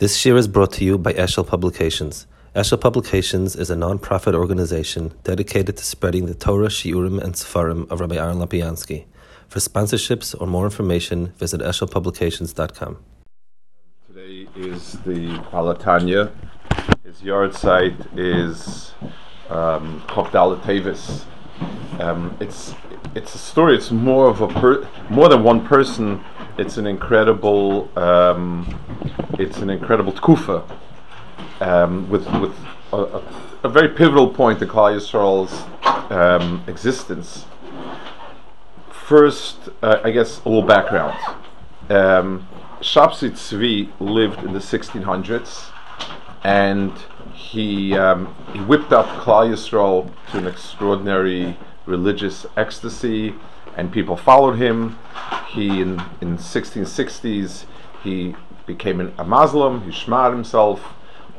[0.00, 2.26] This year is brought to you by Eshel Publications.
[2.56, 8.00] Eshel Publications is a non-profit organization dedicated to spreading the Torah, Shiurim, and Sefarim of
[8.00, 9.04] Rabbi Aaron Lapiansky.
[9.46, 12.96] For sponsorships or more information, visit eshelpublications.com.
[14.06, 16.32] Today is the Baal HaTanya.
[17.04, 18.92] His yahrzeit is
[19.50, 21.26] um, Teves.
[22.00, 22.74] Um, it's
[23.14, 23.76] it's a story.
[23.76, 26.24] It's more of a per, more than one person.
[26.58, 27.90] It's an incredible.
[27.98, 28.78] Um,
[29.38, 30.64] it's an incredible tkufa
[31.60, 32.54] um, with with
[32.92, 33.22] a, a,
[33.64, 37.46] a, very pivotal point in Klal Yisrael's um, existence.
[38.90, 41.18] First, uh, I guess a little background.
[41.88, 42.48] Um,
[42.80, 45.70] Shabsi Tzvi lived in the 1600s,
[46.42, 46.92] and
[47.50, 53.34] he um, he whipped up Klal Yisrael to an extraordinary religious ecstasy,
[53.76, 54.98] and people followed him.
[55.48, 57.64] He in in 1660s
[58.04, 58.36] he
[58.66, 59.82] became an, a Muslim.
[59.82, 60.94] He shmadded himself,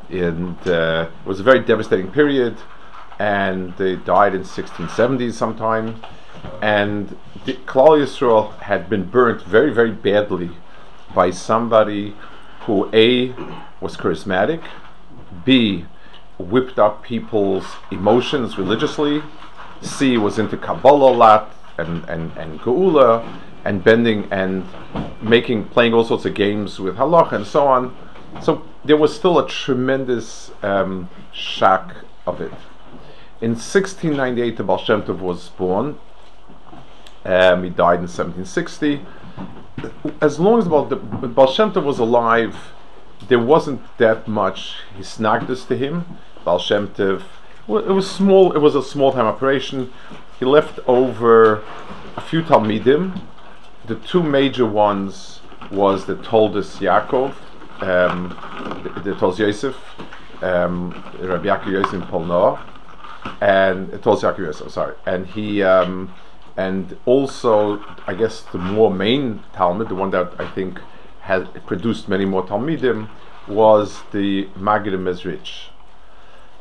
[0.09, 2.57] and uh, it was a very devastating period.
[3.17, 6.01] And they died in 1670s sometime,
[6.61, 10.49] and the, Klal Yisrael had been burnt very very badly
[11.15, 12.15] by somebody
[12.65, 13.33] who a
[13.79, 14.61] was charismatic,
[15.45, 15.85] b
[16.41, 19.21] whipped up people's emotions religiously
[19.81, 23.27] C was into Kabbalah a lot and, and, and Geula
[23.65, 24.65] and bending and
[25.21, 27.95] making playing all sorts of games with halach and so on.
[28.41, 32.51] So there was still a tremendous um, shock of it.
[33.41, 35.99] In 1698, the Baal Shem Tov was born.
[37.25, 39.01] Um, he died in 1760.
[40.21, 42.55] As long as the Baal Shem Tov was alive,
[43.27, 46.05] there wasn't that much hisnagdus to him.
[46.43, 46.87] Baal Shem
[47.67, 48.53] well, it was small.
[48.53, 49.93] It was a small time operation.
[50.39, 51.63] He left over
[52.17, 53.21] a few talmidim.
[53.85, 57.33] The two major ones was the Toldos Yaakov,
[57.81, 58.35] um,
[58.83, 59.75] the, the Toldos Yosef,
[60.41, 62.59] um, Rabbi Yaakov Yosef Polnoa,
[63.41, 64.71] and uh, Toldos Yaakov Yosef.
[64.71, 65.63] Sorry, and he.
[65.63, 66.13] Um,
[66.57, 70.81] and also, I guess the more main Talmud, the one that I think
[71.21, 73.07] has produced many more Talmidim,
[73.47, 75.70] was the Maggid Mezrich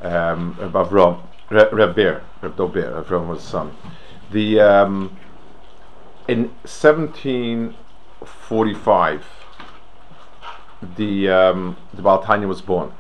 [0.03, 3.77] um, Avram, Reb Ber, Reb Dober, Avram son.
[4.31, 5.17] The um,
[6.29, 9.25] in 1745,
[10.97, 12.93] the um, the Baltanya was born.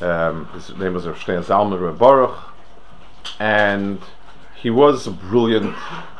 [0.00, 2.38] Um, his name was Shneur Zalman Reb Baruch,
[3.40, 4.00] and
[4.54, 5.74] he was a brilliant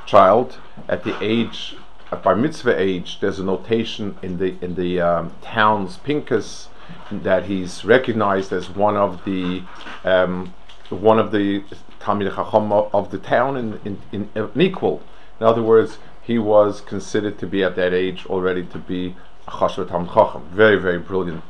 [0.07, 0.59] child.
[0.89, 1.77] At the age,
[2.11, 6.69] at bar mitzvah age, there's a notation in the in the um, town's pinkus
[7.11, 9.63] that he's recognized as one of the
[10.05, 10.55] um,
[10.91, 11.65] one of the
[12.01, 15.03] Talmid Chacham of the town in, in, in, in equal.
[15.41, 19.51] In other words, he was considered to be at that age already to be a
[19.51, 20.49] Talmid Chacham.
[20.51, 21.43] Very, very brilliant.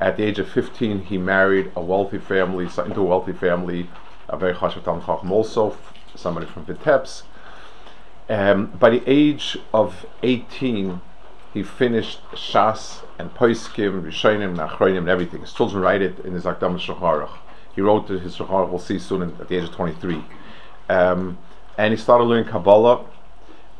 [0.00, 3.88] At the age of 15, he married a wealthy family, into a wealthy family,
[4.28, 5.76] a very Chashva Talmid Chacham also,
[6.14, 7.22] somebody from Vitebsk.
[8.28, 11.00] Um, by the age of 18,
[11.52, 15.40] he finished Shas and Poiskim, Rishonim, Nachronim, and everything.
[15.40, 17.30] His children write it in his Akdam Shacharach.
[17.74, 20.24] He wrote his Shacharach, we'll see soon, at the age of 23.
[20.88, 21.38] Um,
[21.76, 23.04] and he started learning Kabbalah.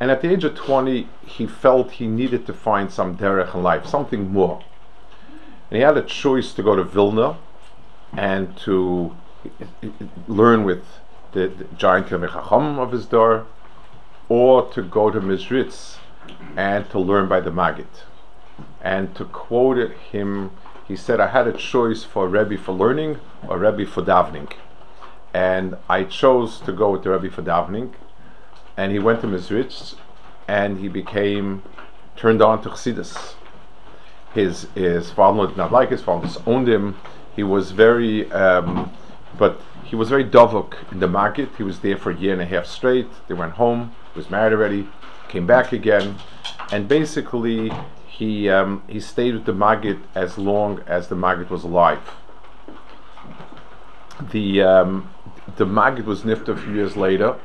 [0.01, 3.63] And at the age of 20, he felt he needed to find some derech in
[3.63, 4.63] life, something more.
[5.71, 7.39] And he had a choice to go to Vilna
[8.13, 9.17] and to
[10.29, 10.85] learn with
[11.33, 13.47] the, the giant Chacham of his door,
[14.29, 15.97] or to go to Mizritz
[16.57, 17.87] and to learn by the Maggid.
[18.81, 20.51] And to quote him,
[20.87, 23.19] he said, I had a choice for Rebbe for learning
[23.49, 24.53] or Rebbe for davening.
[25.33, 27.93] And I chose to go with the Rebbe for davening.
[28.77, 29.95] And he went to Mizritz
[30.49, 31.63] and he became
[32.17, 33.35] turned on to Chassidus.
[34.35, 36.97] His, his father did not like his father owned him.
[37.35, 38.93] He was very, um,
[39.39, 41.51] but he was very dovok in the Maggid.
[41.57, 43.09] He was there for a year and a half straight.
[43.29, 43.95] They went home.
[44.15, 44.89] Was married already
[45.33, 46.17] came back again,
[46.71, 47.73] and basically
[48.07, 52.03] he um, he stayed with the Maggid as long as the Maggid was alive.
[54.31, 55.09] The um,
[55.57, 57.37] the Maggid was nifta a few years later,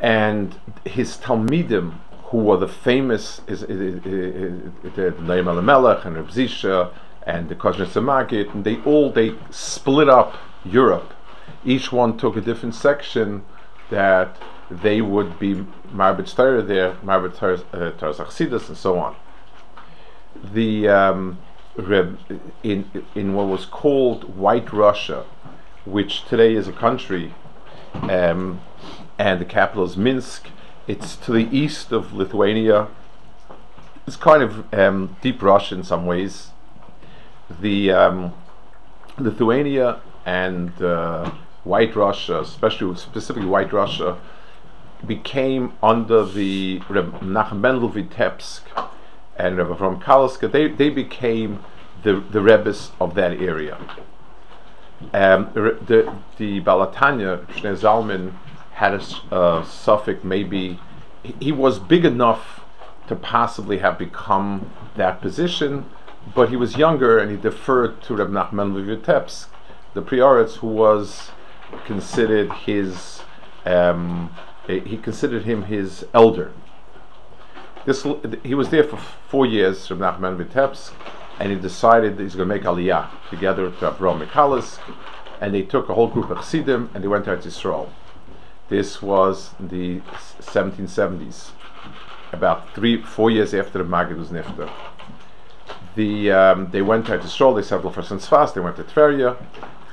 [0.00, 6.92] and his Talmidim, who were the famous is, the Noam Elimelech and Reb
[7.22, 10.34] and the Kozhnitzer Maggid, and they all they split up
[10.64, 11.14] Europe.
[11.64, 13.44] Each one took a different section
[13.90, 14.36] that
[14.70, 17.60] they would be Marbit Torah there, Marbit Torah
[18.68, 19.16] and so on.
[20.42, 21.38] The um,
[22.62, 25.24] in in what was called White Russia,
[25.84, 27.34] which today is a country,
[27.94, 28.60] um,
[29.18, 30.48] and the capital is Minsk.
[30.86, 32.88] It's to the east of Lithuania.
[34.06, 36.50] It's kind of um, deep Russia in some ways.
[37.60, 38.32] the um,
[39.18, 41.30] Lithuania and uh,
[41.64, 44.18] White Russia, especially specifically White Russia,
[45.06, 48.62] became under the Reb Menachem Mendel Vitebsk
[49.36, 51.64] and Rebbe from Kaliska, they, they became
[52.02, 53.78] the, the Rebbes of that area.
[55.14, 58.34] Um, the, the, Balatanya, Shneur Zalman,
[58.72, 60.78] had a uh, suffix maybe,
[61.22, 62.60] he, he was big enough
[63.08, 65.86] to possibly have become that position,
[66.34, 69.48] but he was younger and he deferred to Reb Nachman Vitebsk,
[69.94, 71.30] the Prioritz, who was
[71.86, 73.22] considered his,
[73.64, 74.34] um,
[74.78, 76.52] he considered him his elder.
[77.84, 78.06] This
[78.44, 80.92] he was there for four years from Nachman Vitebsk,
[81.40, 84.78] and he decided that he's going to make Aliyah together to Avram Mikalis,
[85.40, 87.90] and they took a whole group of Chassidim and they went to Israel.
[88.68, 90.00] This was the
[90.40, 91.50] 1770s,
[92.32, 94.70] about three, four years after the Maggid was nifter.
[95.96, 97.54] The um, they went to Israel.
[97.54, 98.54] They settled for Tzfas.
[98.54, 99.36] They went to Tveria,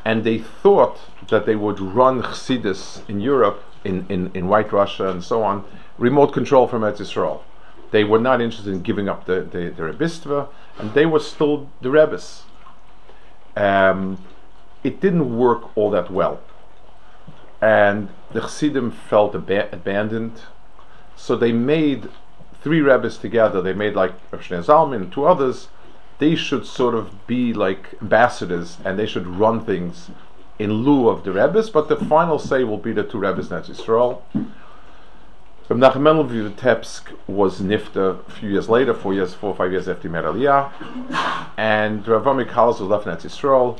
[0.06, 5.10] and they thought that they would run Chassidus in Europe, in, in, in White Russia,
[5.10, 5.63] and so on,
[5.98, 7.44] remote control from Eretz Israel.
[7.92, 11.69] They were not interested in giving up the, the, the Rebbistva, and they were still
[11.81, 12.44] the Rebbes.
[13.56, 14.24] Um,
[14.84, 16.39] it didn't work all that well.
[17.62, 20.42] And the Chassidim felt ab- abandoned,
[21.16, 22.10] so they made
[22.62, 23.62] three Rebbes together.
[23.62, 25.69] They made like Rav Zalman and two others.
[26.19, 30.12] They should sort of be like ambassadors, and they should run things
[30.59, 33.69] in lieu of the Rebbes, but the final say will be the two Rebbes Netz
[33.69, 34.21] Yisrael.
[35.69, 39.71] Reb Menachem Mendel Vitebsk was nifta a few years later, four years, four or five
[39.71, 40.71] years after he Aliyah,
[41.57, 43.77] and Rav Ami was left in Israel,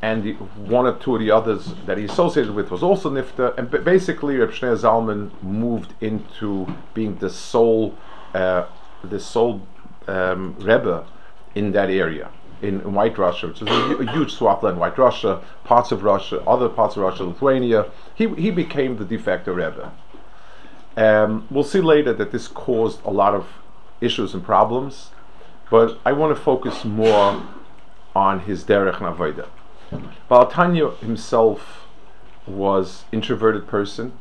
[0.00, 3.58] and the, one or two of the others that he associated with was also nifta,
[3.58, 7.96] and b- basically Reb Shneur Zalman moved into being the sole,
[8.32, 8.66] uh,
[9.02, 9.66] the sole
[10.06, 11.04] um, Rebbe
[11.56, 12.30] in that area.
[12.60, 16.02] In, in White Russia, which is a, a huge swath land, White Russia, parts of
[16.02, 19.92] Russia, other parts of Russia, Lithuania, he, he became the de facto Rebbe.
[20.96, 23.46] Um, we'll see later that this caused a lot of
[24.00, 25.10] issues and problems,
[25.70, 27.42] but I want to focus more
[28.16, 29.46] on his derech navoida.
[30.28, 31.86] Balatanya himself
[32.46, 34.12] was introverted person.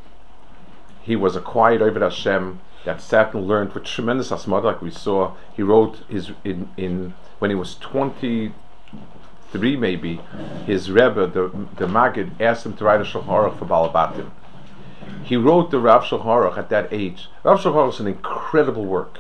[1.01, 5.33] He was a quiet Ovid Hashem that sat learned with tremendous asmad, like we saw.
[5.55, 8.53] He wrote his in, in when he was twenty
[9.51, 10.19] three maybe.
[10.65, 11.43] His rebbe, the
[11.75, 14.31] the Maggid, asked him to write a shulchan for Balabatim
[15.27, 17.27] he wrote the Rav Shulchan at that age.
[17.43, 19.19] Rav Shulchan is an incredible work.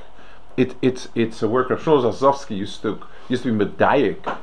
[0.55, 4.37] It, it's it's a work Rav Shlomo Zazovsky used to used to be medayik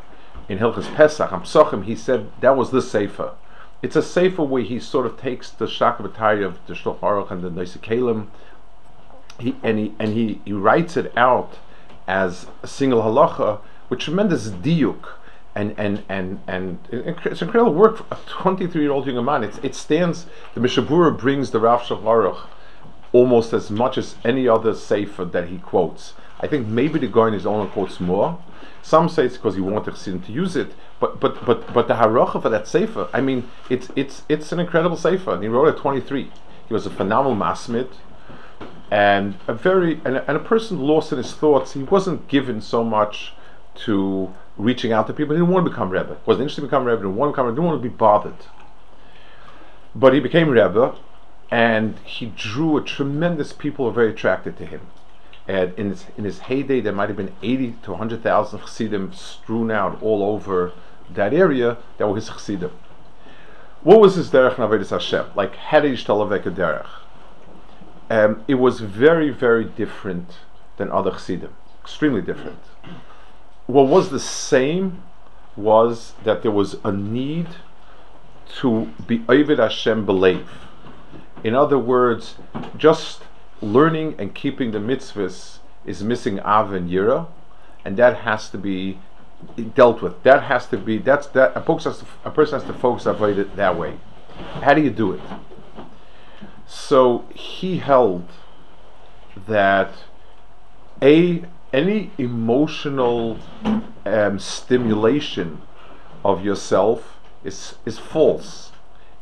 [0.49, 1.33] in Hilchas Pesach.
[1.33, 1.85] I'm Psochim.
[1.85, 3.33] He said that was the sefer.
[3.83, 7.43] It's a sefer where he sort of takes the shakla v'tarya of the Shulchan and
[7.43, 8.27] the nosei keilim,
[9.39, 11.59] he and he and he, he writes it out
[12.07, 15.07] as a single halacha with tremendous diuk
[15.55, 19.45] and and and and it's incredible work for a 23 year old young man.
[19.45, 20.27] It, it stands.
[20.55, 22.47] The Mishnah Berurah brings the Rav Shavaruch
[23.13, 26.15] almost as much as any other sefer that he quotes.
[26.41, 28.43] I think maybe the guy in his own quotes more.
[28.83, 31.95] Some say it's because he wanted him to use it, but but but but the
[31.95, 33.09] haracha for that sefer.
[33.13, 36.31] I mean, it's it's it's an incredible sefer, and he wrote at 23.
[36.67, 37.89] He was a phenomenal masmid,
[38.91, 41.73] and a very and a, and a person lost in his thoughts.
[41.73, 43.33] He wasn't given so much
[43.77, 45.35] to reaching out to people.
[45.35, 46.17] He didn't want to become Rebbe.
[46.27, 46.99] Wasn't interested to become Rebbe.
[46.99, 47.57] Didn't want to become Rebbe.
[47.57, 48.37] Didn't want to be bothered.
[49.95, 50.97] But he became Rebbe,
[51.51, 54.83] and he drew a tremendous people were very attracted to him.
[55.47, 59.71] And in his, in his heyday, there might have been 80 to 100,000 chassidim strewn
[59.71, 60.73] out all over
[61.11, 62.71] that area that were his chassidim.
[63.83, 65.27] What was his derech navedis Hashem?
[65.35, 66.87] Like, how did he derech?
[68.11, 70.37] Um, it was very, very different
[70.77, 71.55] than other chassidim.
[71.83, 72.59] Extremely different
[73.67, 75.03] what was the same
[75.57, 77.47] was that there was a need
[78.57, 80.49] to be Ovid Hashem believe.
[81.43, 82.37] In other words,
[82.77, 83.23] just
[83.61, 87.29] learning and keeping the mitzvahs is missing Av and Yira,
[87.85, 88.99] and that has to be
[89.75, 90.23] dealt with.
[90.23, 93.39] That has to be that's that a has to, a person has to focus on
[93.39, 93.99] it that way.
[94.63, 95.21] How do you do it?
[96.67, 98.29] So he held
[99.47, 99.93] that
[101.03, 103.39] a any emotional
[104.07, 105.61] um, stimulation
[106.25, 108.73] of yourself is is false.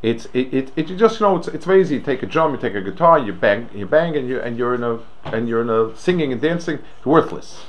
[0.02, 1.96] It's it, it, it you just you know it's, it's very easy.
[1.96, 4.58] You take a drum, you take a guitar, you bang, you bang, and you and
[4.58, 6.80] you're in a and you're in a singing and dancing.
[6.98, 7.64] It's worthless.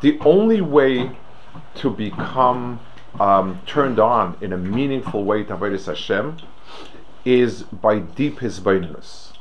[0.00, 1.16] The only way
[1.76, 2.80] to become
[3.20, 6.38] um, turned on in a meaningful way to Avodah Hashem
[7.24, 9.32] is by deep hisbaininus.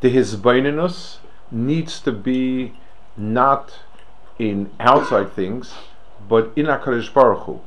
[0.00, 1.18] The hisbaininus
[1.50, 2.74] needs to be
[3.16, 3.80] not
[4.38, 5.74] in outside things,
[6.28, 7.60] but in HaKadosh Baruch Hu.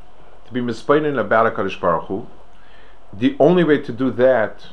[0.47, 2.27] To be misbeinin about HaKadosh Baruch Hu,
[3.11, 4.67] the only way to do that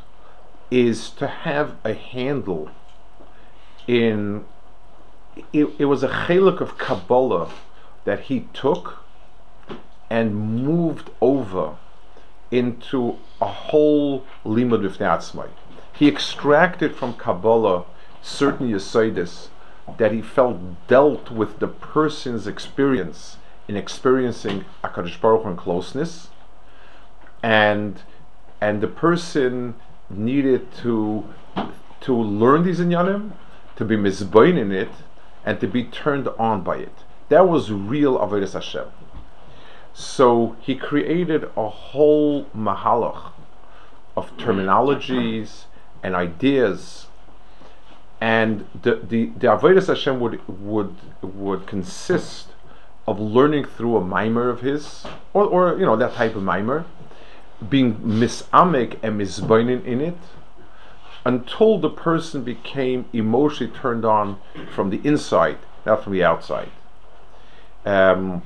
[0.70, 2.70] is to have a handle
[3.86, 4.44] in
[5.52, 7.50] it, it was a chelik of Kabbalah
[8.04, 9.04] that he took
[10.08, 11.76] and moved over
[12.50, 15.48] into a whole limud v'fnei
[15.92, 17.84] He extracted from Kabbalah
[18.22, 19.48] certain yisaidis
[19.98, 23.36] that he felt dealt with the person's experience
[23.68, 26.28] in experiencing Akadosh Baruch Hu closeness,
[27.42, 28.02] and
[28.60, 29.74] and the person
[30.08, 31.24] needed to
[32.00, 33.32] to learn these inyanim,
[33.76, 34.90] to be mizbain in it,
[35.44, 37.04] and to be turned on by it.
[37.28, 38.88] That was real avodas Hashem.
[39.92, 43.32] So he created a whole mahalach
[44.16, 45.64] of terminologies
[46.02, 47.06] and ideas,
[48.20, 52.48] and the the, the avodas Hashem would would would consist
[53.06, 55.04] of learning through a mimer of his,
[55.34, 56.84] or, or you know that type of mimer,
[57.68, 60.18] being misamek and misbainin in it,
[61.24, 64.38] until the person became emotionally turned on
[64.74, 66.70] from the inside, not from the outside.
[67.84, 68.42] Um,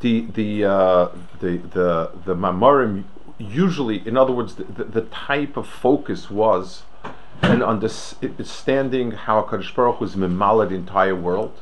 [0.00, 1.08] the the uh,
[1.40, 3.04] the the the mamarim
[3.38, 6.84] usually, in other words, the, the, the, type of focus was
[7.42, 11.60] an understanding how Kadosh Baruch was mimala the entire world.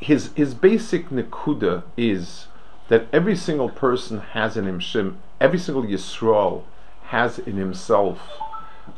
[0.00, 2.46] His his basic nekuda is
[2.88, 6.62] that every single person has in him, every single Yisrael
[7.04, 8.38] has in himself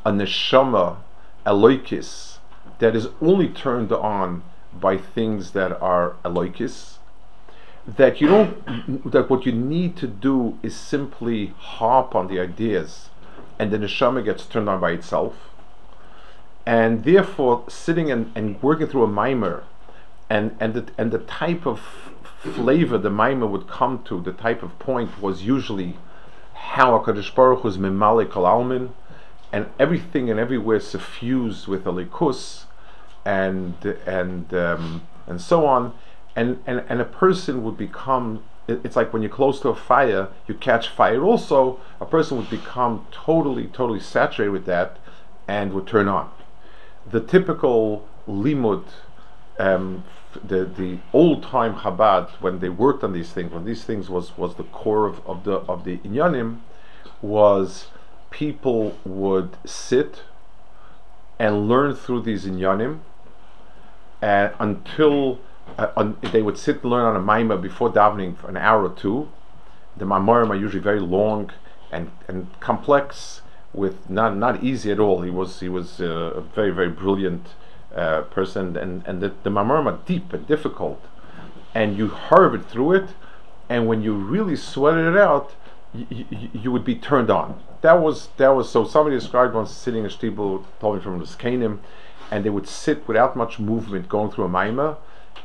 [0.05, 0.99] a neshama,
[1.47, 2.39] eloikis,
[2.79, 6.99] that is only turned on by things that are eloikis
[7.87, 13.11] that you don't that what you need to do is simply harp on the ideas
[13.61, 15.35] and then the neshama gets turned on by itself.
[16.65, 19.65] And therefore sitting and, and working through a mimer
[20.31, 21.81] and and the, and the type of
[22.43, 25.99] flavor the mimer would come to the type of point was usually
[26.55, 28.93] how HaKadosh Baruch was mimalik almin
[29.53, 32.65] and everything and everywhere suffused with a likus
[33.27, 33.75] and
[34.07, 35.93] and um, and so on
[36.37, 40.29] and, and, and a person would become it's like when you're close to a fire,
[40.47, 41.23] you catch fire.
[41.23, 44.99] Also, a person would become totally, totally saturated with that
[45.49, 46.31] and would turn on.
[47.11, 48.85] The typical limud,
[49.59, 50.05] um,
[50.45, 54.37] the the old time Chabad, when they worked on these things, when these things was
[54.39, 56.61] was the core of, of the of the inyanim,
[57.21, 57.89] was
[58.31, 60.23] people would sit
[61.39, 63.01] and learn through these inyanim,
[64.23, 65.41] uh, until
[65.97, 68.91] on, they would sit and learn on a maima before davening for an hour or
[68.95, 69.29] two.
[69.97, 71.51] The maimorim are usually very long
[71.91, 75.23] and, and complex, with not not easy at all.
[75.23, 77.49] He was he was uh, a very very brilliant
[77.95, 81.05] uh, person, and and the, the maimorim are deep and difficult,
[81.75, 83.11] and you harvard through it,
[83.69, 85.55] and when you really sweated it out,
[85.95, 87.61] y- y- you would be turned on.
[87.83, 88.85] That was that was so.
[88.85, 91.79] Somebody described once sitting in Stiebel, told me from the Skanim,
[92.31, 94.97] and they would sit without much movement, going through a maima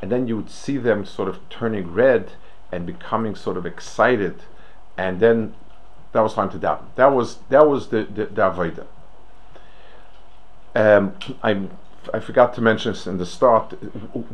[0.02, 2.32] and then you would see them sort of turning red
[2.72, 4.42] and becoming sort of excited,
[4.96, 5.54] and then
[6.12, 6.84] that was time to daven.
[6.96, 8.86] That was that was the the, the avodah.
[10.74, 11.68] Um, I
[12.12, 13.72] I forgot to mention this in the start.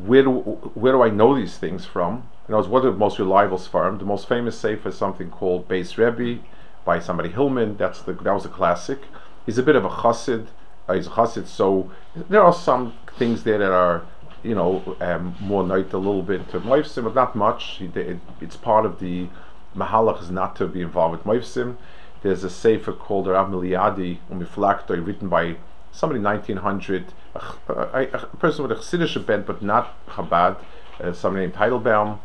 [0.07, 0.31] Where do
[0.75, 2.29] where do I know these things from?
[2.47, 3.99] And I was one of the most reliable farm.
[3.99, 6.43] The most famous sefer is something called Beis Rebbe
[6.85, 7.77] by somebody Hillman.
[7.77, 9.01] That's the that was a classic.
[9.47, 10.49] He's a bit of a chassid.
[10.89, 14.03] Uh, he's a chassid, so there are some things there that are
[14.43, 17.81] you know, um, more night a little bit to Moifsim, but not much.
[17.81, 19.29] It, it's part of the
[19.77, 21.77] Mahalach is not to be involved with Moifsim.
[22.23, 25.57] There's a sefer called Rav Miliadi Umiflaktoi, written by
[25.91, 30.57] somebody 1900, a, a, a, person with a Chassidish bent, but not Chabad,
[31.01, 32.19] uh, somebody named Teitelbaum.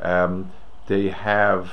[0.00, 0.52] Um,
[0.86, 1.72] they have,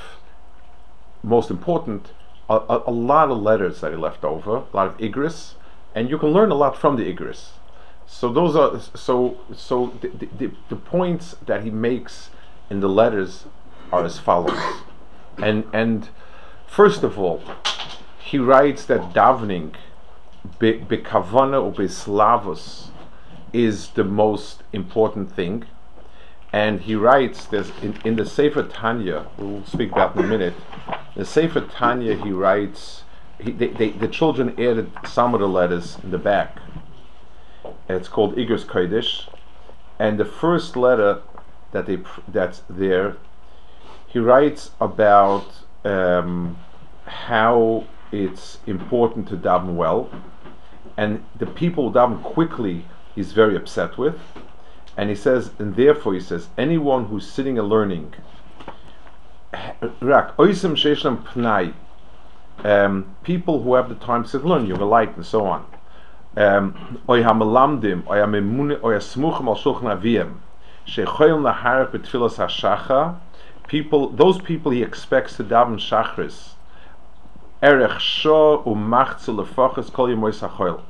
[1.22, 2.12] most important,
[2.48, 5.54] a, a, lot of letters that he left over, a lot of Igris,
[5.94, 7.50] and you can learn a lot from the Igris.
[8.06, 12.30] So those are so so the, the, the points that he makes
[12.70, 13.46] in the letters
[13.92, 14.58] are as follows.
[15.38, 16.08] And and
[16.66, 17.42] first of all,
[18.18, 19.74] he writes that davening
[20.58, 22.88] be, bekavana or beslavos
[23.52, 25.64] is the most important thing.
[26.52, 30.54] And he writes this in, in the Sefer Tanya, we'll speak about in a minute.
[31.14, 33.02] The Sefer Tanya, he writes,
[33.38, 36.58] he, they, they, the children added some of the letters in the back
[37.88, 39.28] it's called Igros Kodesh,
[39.98, 41.22] and the first letter
[41.72, 43.16] that they that's there,
[44.06, 45.46] he writes about
[45.84, 46.58] um,
[47.06, 50.10] how it's important to daven well,
[50.96, 54.18] and the people daven quickly he's very upset with,
[54.96, 58.14] And he says, and therefore he says, anyone who's sitting and learning,
[60.00, 60.34] rak
[62.64, 65.66] um, people who have the time to learn, yoga light and so on.
[72.36, 73.18] Hashacha,
[73.66, 76.54] people, those people he expects to daven shachris,
[78.00, 78.58] sho
[79.92, 80.82] kol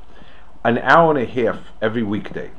[0.63, 2.51] an hour and a half every weekday.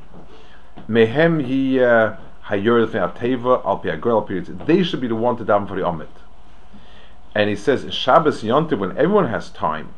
[0.87, 4.65] Mehem he hayor teva al.
[4.65, 6.07] They should be the one to daven for the Amit.
[7.35, 9.93] And he says Shabbos Yontiv when everyone has time.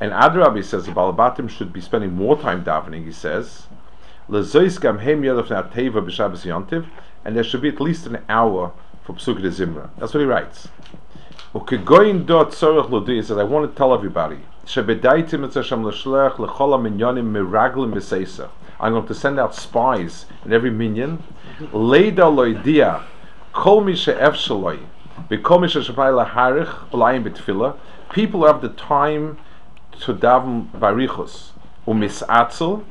[0.00, 3.04] And Adrabi says the Balabatim should be spending more time davening.
[3.04, 3.66] He says
[4.30, 4.44] and
[7.36, 9.90] there should be at least an hour for Pesukei de Zimra.
[9.98, 10.68] That's what he writes.
[11.54, 14.38] He says I want to tell everybody.
[18.80, 21.22] I'm going to send out spies in every minyan.
[28.12, 29.38] People have the time
[30.00, 31.50] to daven barichus
[31.86, 32.84] umisatzel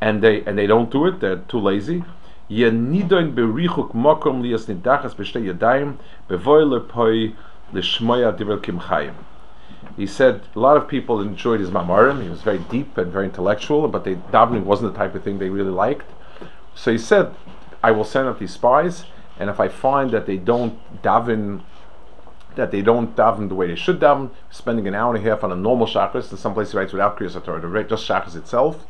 [0.00, 2.04] and they and they don't do it they're too lazy
[2.50, 3.94] berichuk
[4.42, 5.96] lias nidachas b'shtei yadayim
[6.28, 7.34] bevoy lepoi
[7.72, 9.14] l'shmoya divrei kim chayim
[9.96, 12.22] he said a lot of people enjoyed his mamarim.
[12.22, 15.38] He was very deep and very intellectual, but they, davening wasn't the type of thing
[15.38, 16.10] they really liked.
[16.74, 17.34] So he said,
[17.82, 19.04] "I will send out these spies,
[19.38, 21.62] and if I find that they don't daven,
[22.56, 25.44] that they don't daven the way they should daven, spending an hour and a half
[25.44, 28.86] on a normal shachris, in some places he writes without kriyas Torah, just shachris itself."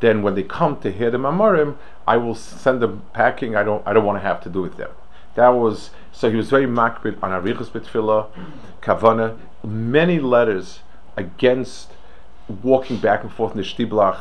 [0.00, 3.56] Then when they come to hear the mamarim, I will send them packing.
[3.56, 3.86] I don't.
[3.86, 4.90] I don't want to have to do with them.
[5.34, 6.30] That was so.
[6.30, 8.28] He was very makbid on arichas betfila,
[8.82, 9.38] kavana.
[9.62, 10.80] Many letters
[11.16, 11.92] against
[12.62, 14.18] walking back and forth in the shtiblach,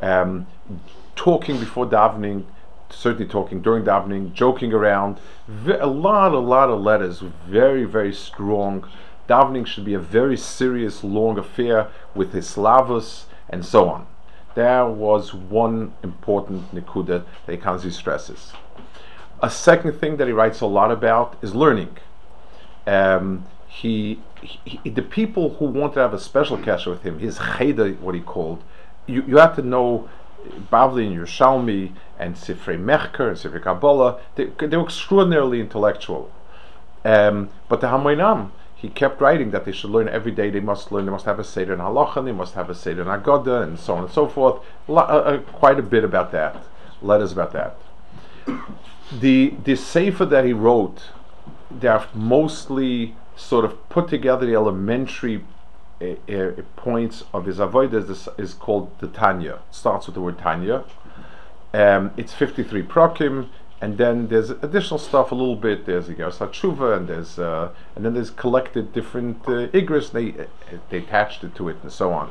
[0.00, 0.46] um,
[1.16, 2.44] talking before davening,
[2.94, 5.18] certainly talking during davening, joking around.
[5.66, 8.88] a lot, a lot of letters, very, very strong.
[9.28, 14.06] Davening should be a very serious, long affair with his slavus and so on.
[14.54, 18.52] There was one important nikuda that Ikanzi stresses.
[19.42, 21.96] A second thing that he writes a lot about is learning.
[22.86, 27.38] Um, he, he, the people who want to have a special kasha with him, his
[27.38, 28.62] cheda, what he called,
[29.06, 30.08] you, you have to know
[30.70, 36.30] Bavli and Yerushalmi and Sifrei Mechker and Sifrei Kabbalah, they, they were extraordinarily intellectual.
[37.04, 40.50] Um, but the Hamoinam, he kept writing that they should learn every day.
[40.50, 41.06] They must learn.
[41.06, 42.24] They must have a seder in halacha.
[42.24, 44.62] They must have a seder in agoda, and so on and so forth.
[44.88, 46.62] uh, uh, quite a bit about that.
[47.00, 47.78] Letters about that.
[49.10, 51.10] The the sefer that he wrote,
[51.70, 55.44] they're mostly sort of put together the elementary
[56.00, 59.60] uh, points of his avodah is, is called the Tanya.
[59.70, 60.84] Starts with the word Tanya.
[61.74, 63.48] Um, it's 53 prokim,
[63.80, 65.86] and then there's additional stuff a little bit.
[65.86, 70.12] There's a Tshuva, and there's uh, and then there's collected different uh, igris.
[70.12, 70.46] They uh,
[70.88, 72.30] they attached it to it, and so on.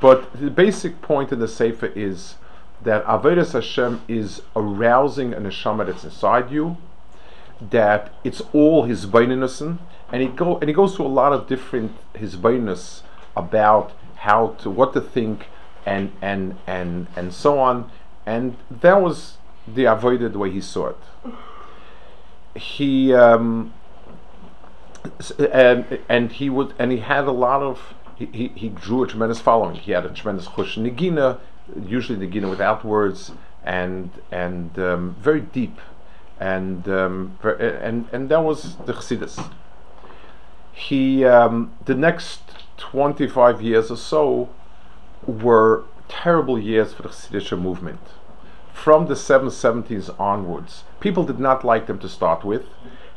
[0.00, 2.34] But the basic point in the sefer is
[2.82, 6.76] that avodas Hashem is arousing a neshama that's inside you.
[7.60, 9.78] That it's all his baininus,
[10.12, 13.02] and he go and he goes through a lot of different his baininus
[13.36, 15.46] about how to what to think
[15.86, 17.90] and and and and so on.
[18.30, 21.02] And that was the avoided way he saw it.
[22.54, 23.74] He um,
[25.52, 29.08] and and he would and he had a lot of he, he, he drew a
[29.08, 29.74] tremendous following.
[29.74, 31.40] He had a tremendous chush nigina,
[31.96, 33.32] usually nigina without words,
[33.64, 35.80] and and um, very deep,
[36.38, 39.34] and um, and and that was the chassidus.
[40.72, 42.42] He um, the next
[42.76, 44.50] twenty five years or so
[45.26, 48.00] were terrible years for the Chassidish movement
[48.82, 50.84] from the 770s onwards.
[51.00, 52.64] People did not like them to start with.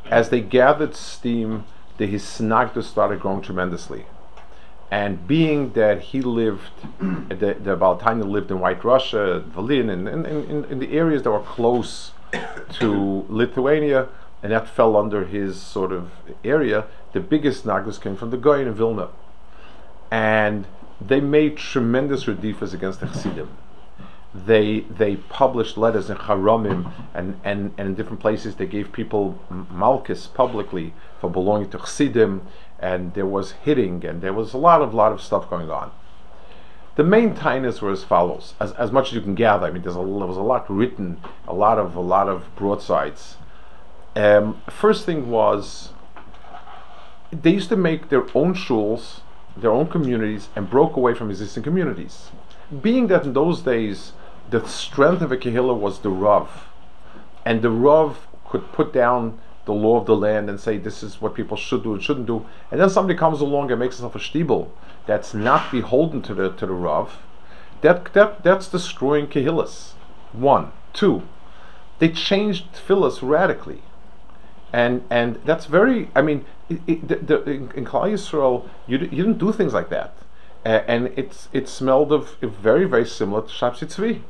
[0.06, 1.64] As they gathered steam,
[1.98, 4.06] the Hisnagda started growing tremendously.
[4.92, 10.08] And being that he lived, the, the Baltanya lived in White Russia, Volyn, and
[10.70, 12.12] in, the areas that were close
[12.80, 14.10] to Lithuania,
[14.44, 16.12] and that fell under his sort of
[16.44, 19.08] area, the biggest Nagdas came from the Goyen in Vilna.
[20.12, 20.68] And
[21.00, 23.50] they made tremendous redifas against the Chassidim
[24.34, 29.40] they they published letters in Haramim and, and, and in different places they gave people
[29.52, 32.42] malkus publicly for belonging to Chassidim
[32.80, 35.92] and there was hitting and there was a lot of lot of stuff going on.
[36.96, 39.66] The main tainas were as follows, as, as much as you can gather.
[39.66, 43.38] I mean, a, there was a lot written, a lot of a lot of broadsides.
[44.16, 45.90] Um, first thing was
[47.32, 49.22] they used to make their own shuls,
[49.58, 52.30] their own communities, and broke away from existing communities.
[52.82, 54.14] Being that in those days
[54.54, 56.68] the strength of a Kehillah was the Rav.
[57.44, 61.20] and the Rav could put down the law of the land and say this is
[61.20, 64.16] what people should do and shouldn't do, and then somebody comes along and makes himself
[64.16, 64.70] a stiebel
[65.08, 67.18] that's not beholden to the to the Rav,
[67.82, 69.94] that that that's destroying Kehillas.
[70.34, 71.24] One, two,
[71.98, 73.82] they changed Phyllis radically,
[74.72, 76.10] and and that's very.
[76.16, 79.74] I mean, it, it, the, the, in, in Klal Yisrael, you, you didn't do things
[79.74, 80.16] like that,
[80.64, 84.22] and it's it smelled of very very similar to Shabsi Tzvi.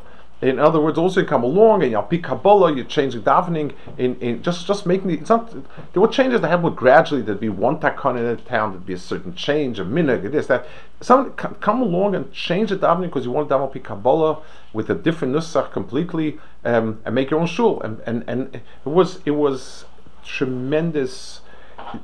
[0.44, 3.74] In other words, also you come along and you'll pick Kabbalah, you change the davening
[3.98, 5.50] in, in just just making the, it's not
[5.94, 7.22] there were changes that happened gradually.
[7.22, 10.48] There'd be one takon in a town, there'd be a certain change, a minhag, this
[10.48, 10.68] that.
[11.00, 14.42] Someone come along and change the davening because you want to daven Kabbalah
[14.74, 17.82] with a different nusach completely um, and make your own shul.
[17.82, 19.86] And, and and it was it was
[20.26, 21.40] tremendous.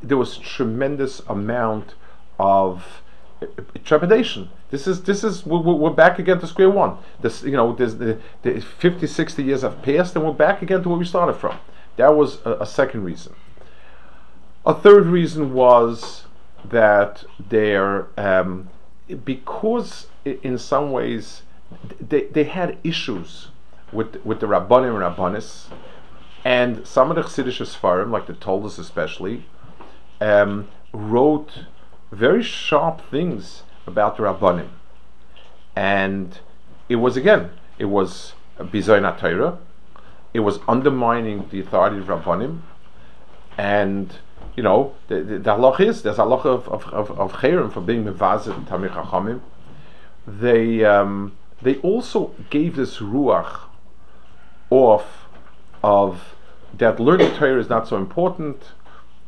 [0.02, 1.96] There was tremendous amount
[2.40, 3.02] of
[3.84, 4.50] trepidation.
[4.70, 6.98] This is this is we're, we're, back again to square one.
[7.22, 10.84] This you know there's the, the 50, 60 years have passed, and we're back again
[10.84, 11.58] to where we started from.
[11.98, 13.34] That was a, a second reason.
[14.66, 16.26] A third reason was
[16.64, 18.70] that they're um,
[19.26, 21.42] because in some ways
[22.00, 23.48] they, they had issues
[23.92, 25.66] with with the rabbanim and rabbanis,
[26.46, 29.46] and some of the Chassidish Sfarim, like the Toldos especially,
[30.22, 31.66] um, wrote
[32.12, 34.70] very sharp things about the Rabbanim.
[35.76, 36.40] And
[36.88, 39.58] it was again, it was Bizayin Torah,
[40.34, 42.62] it was undermining the authority of Rabbanim,
[43.58, 44.18] and
[44.56, 47.32] you know, the, the, the halach is there's a halach of of of, of
[47.74, 49.42] for being mevazet and tamir chachamim.
[50.28, 53.60] They um, they also gave this ruach
[54.70, 55.28] off
[55.84, 56.36] of
[56.78, 58.72] that learning Torah is not so important,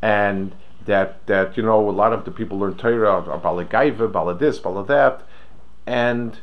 [0.02, 0.54] and
[0.86, 4.60] that that you know a lot of the people learn Torah are balagaiva, bala this,
[4.60, 5.22] bala that,
[5.86, 6.40] and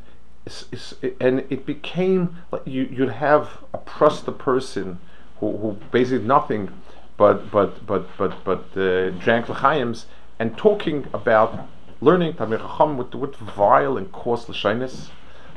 [1.20, 3.79] and it became like you you'd have a
[4.24, 4.98] the person
[5.40, 6.70] who, who basically nothing
[7.16, 10.07] but but but but but uh, drank lechayim's
[10.38, 11.66] and talking about
[12.01, 15.09] learning Tamir Chacham with with vile and coarse lashonis.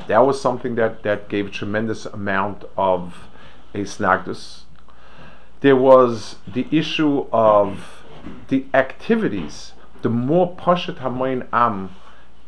[0.07, 3.27] That was something that that gave a tremendous amount of
[3.73, 4.61] a snagdus.
[5.61, 8.00] There was the issue of
[8.49, 11.95] the activities, the more Pashat Hamoin Am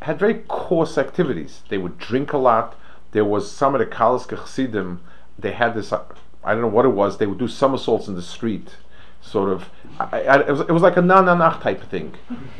[0.02, 1.62] had very coarse activities.
[1.68, 2.78] They would drink a lot.
[3.12, 5.00] There was some of the Kalas Chassidim,
[5.38, 6.02] they had this, uh,
[6.42, 8.76] I don't know what it was, they would do somersaults in the street.
[9.22, 12.14] Sort of, I, I, it, was, it was like a nananach type of thing,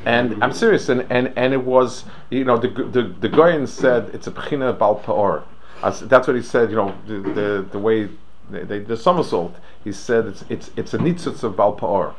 [0.06, 0.88] and I'm serious.
[0.88, 4.76] And, and, and it was, you know, the the the Goyen said it's a pechina
[4.78, 5.44] Baal Peor.
[5.82, 6.70] That's what he said.
[6.70, 8.08] You know, the the, the way
[8.48, 9.56] they, they, the somersault.
[9.84, 12.14] He said it's it's it's a nitzitz of Baal Peor.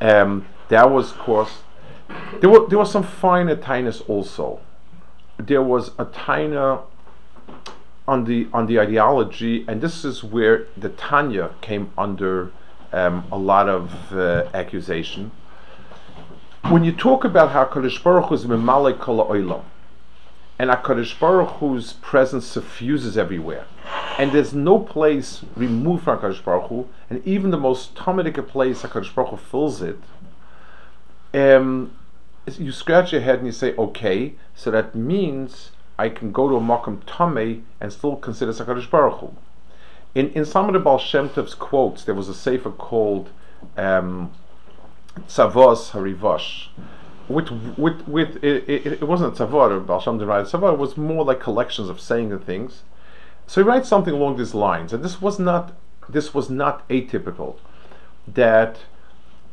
[0.00, 1.62] Um, that was, of course,
[2.40, 4.60] there, were, there was some finer tinus also.
[5.38, 6.80] There was a tiner
[8.08, 12.50] on the on the ideology, and this is where the Tanya came under
[12.92, 15.30] um, a lot of uh, accusation.
[16.70, 19.20] When you talk about how Kadosh Baruch Hu is memale kol
[20.58, 23.66] and HaKadosh Baruch Hu's presence suffuses everywhere.
[24.18, 28.82] And there's no place removed from HaKadosh Baruch Hu, and even the most Talmudic place
[28.82, 29.98] HaKadosh Baruch Hu fills it.
[31.32, 31.92] Um,
[32.58, 36.56] you scratch your head and you say, okay, so that means I can go to
[36.56, 39.36] a Makam Tameh and still consider HaKadosh Baruch Hu.
[40.14, 43.30] In, in some of the Baal Shem Tov's quotes, there was a sefer called
[43.76, 44.32] um,
[45.28, 46.68] Tzavos Harivash,
[47.28, 51.24] with with with it, it, it wasn't a tavar Baal Shem writes tavar was more
[51.24, 52.82] like collections of saying the things.
[53.46, 55.74] So he writes something along these lines, and this was not
[56.08, 57.56] this was not atypical.
[58.26, 58.80] That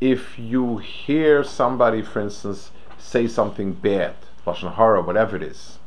[0.01, 5.79] if you hear somebody, for instance, say something bad, lashon hara, whatever it is,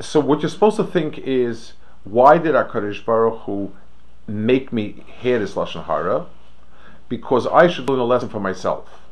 [0.00, 3.72] so what you're supposed to think is, why did Hakadosh Baruch Hu
[4.26, 6.26] make me hear this lashon hara?
[7.08, 9.03] Because I should learn a lesson for myself.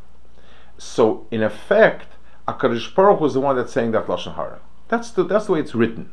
[0.83, 2.09] So in effect,
[2.47, 4.61] Akadosh Baruch was the one that's saying that lashon hara.
[4.89, 6.11] That's the that's the way it's written.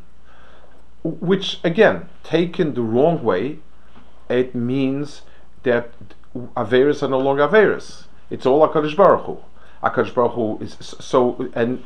[1.03, 3.59] Which again, taken the wrong way,
[4.29, 5.23] it means
[5.63, 5.91] that
[6.55, 8.05] Averis are no longer Averis.
[8.29, 9.37] It's all Akadosh Baruch Hu.
[9.83, 11.83] Akadosh Baruch Hu is so, and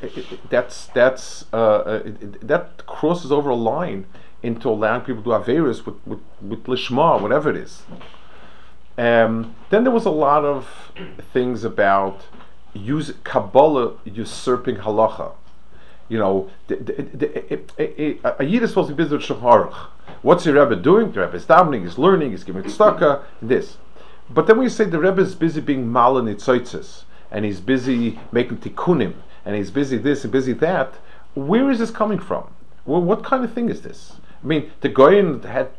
[0.49, 2.03] that's that's uh, uh
[2.41, 4.05] that crosses over a line
[4.43, 7.83] into allowing people to have Averis with with, with lishma, whatever it is.
[8.97, 10.91] Um, then there was a lot of
[11.31, 12.25] things about
[12.73, 15.33] use Kabbalah usurping halacha.
[16.09, 19.73] You know, a Yid is supposed to be busy with Shulchan
[20.21, 21.11] What's the Rebbe doing?
[21.11, 23.77] The Rebbe is davening, he's learning, he's giving tzedakah, this.
[24.29, 29.15] But then we say the Rebbe is busy being itzoitzes, and he's busy making tikkunim,
[29.45, 30.93] and he's busy this and busy that.
[31.35, 32.53] Where is this coming from?
[32.85, 34.13] Well, what kind of thing is this?
[34.43, 35.69] I mean, the Goyen had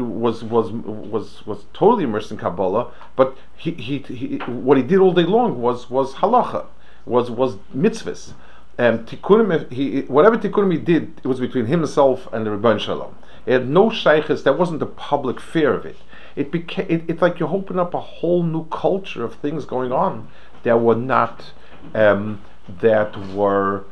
[0.00, 4.98] was was was was totally immersed in Kabbalah, but he, he, he what he did
[4.98, 6.66] all day long was was halacha,
[7.04, 8.32] was was mitzvahs.
[8.78, 13.16] Um, tikkunim, he, whatever tikkunim he did, it was between himself and the Rebbein Shalom.
[13.46, 14.42] It had no shaykhs.
[14.42, 15.96] There wasn't a public fear of it.
[16.34, 19.92] It became it, it's like you open up a whole new culture of things going
[19.92, 20.28] on
[20.64, 21.52] that were not
[21.94, 23.84] um, that were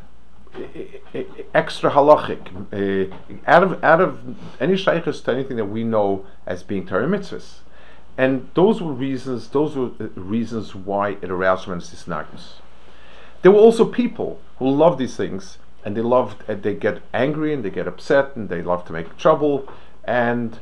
[1.54, 2.42] extra halachic.
[2.72, 3.14] Uh,
[3.46, 4.18] out of out of
[4.60, 7.58] any shaykhs to anything that we know as being Torah mitzvahs,
[8.16, 9.48] and those were reasons.
[9.48, 12.60] Those were uh, reasons why it aroused tremendous disnagnus.
[13.42, 16.42] There were also people who loved these things, and they loved.
[16.48, 19.68] And they get angry and they get upset and they love to make trouble,
[20.04, 20.58] and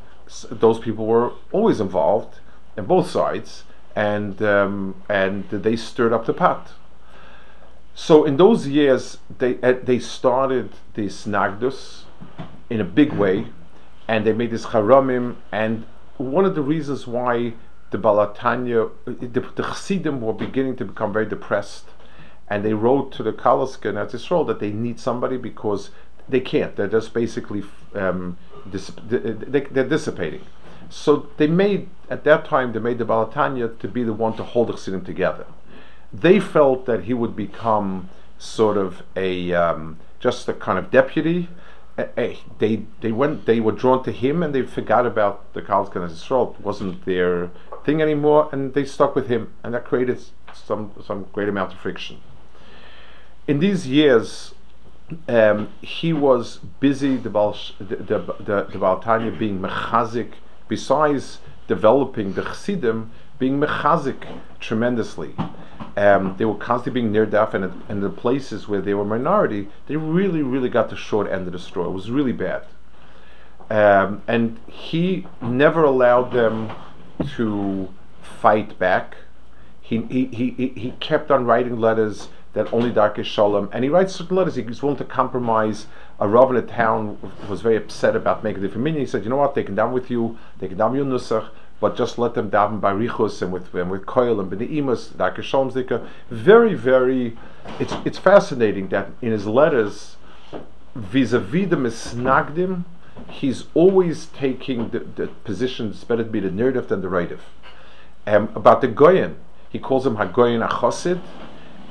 [0.50, 2.40] those people were always involved,
[2.76, 6.72] in both sides, and um, and they stirred up the pot.
[7.94, 12.04] So in those years, they uh, they started this Nagdus
[12.70, 13.48] in a big way,
[14.08, 15.36] and they made this Haramim.
[15.50, 15.84] And
[16.16, 17.54] one of the reasons why
[17.90, 21.84] the Balatanya, the, the Chassidim were beginning to become very depressed,
[22.48, 25.90] and they wrote to the Kalaska and Israel that they need somebody because
[26.26, 26.74] they can't.
[26.76, 27.62] They're just basically
[27.94, 28.38] um,
[28.70, 30.46] dis- they, they're dissipating.
[30.88, 34.44] So they made at that time they made the Balatanya to be the one to
[34.44, 35.44] hold the Chassidim together
[36.12, 41.48] they felt that he would become sort of a um, just a kind of deputy.
[41.96, 42.06] Uh,
[42.58, 46.54] they they went they were drawn to him and they forgot about the Yisrael.
[46.54, 47.50] It wasn't their
[47.84, 50.20] thing anymore, and they stuck with him, and that created
[50.54, 52.20] some some great amount of friction.
[53.46, 54.54] In these years,
[55.28, 60.34] um, he was busy the Baal, the, the, the, the being mechazik,
[60.68, 63.10] besides developing the Chassidim,
[63.42, 64.24] being mechazik
[64.60, 65.34] tremendously.
[65.96, 69.68] Um, they were constantly being near deaf, and in the places where they were minority,
[69.88, 71.86] they really, really got the short end of the straw.
[71.86, 72.62] It was really bad.
[73.68, 76.70] Um, and he never allowed them
[77.36, 77.88] to
[78.22, 79.16] fight back.
[79.80, 84.14] He, he, he, he kept on writing letters that only Darkish Shalom, and he writes
[84.14, 84.54] certain letters.
[84.54, 85.86] He was willing to compromise.
[86.20, 89.00] A Rav in a town was very upset about making different meaning.
[89.00, 89.54] He said, "You know what?
[89.54, 90.38] They can down with you.
[90.58, 91.48] They can down with you nusach
[91.82, 96.06] but just let them daven by richus and with and with koil and b'neimus, dakar
[96.30, 97.36] Very, very.
[97.80, 100.16] It's it's fascinating that in his letters,
[100.94, 102.84] vis-a-vis the misnagdim,
[103.28, 105.90] he's always taking the, the position.
[105.90, 107.40] It's better to be the nerdiv than the rightiv.
[108.28, 111.20] Um, about the goyen, he calls him hagoyen achosid,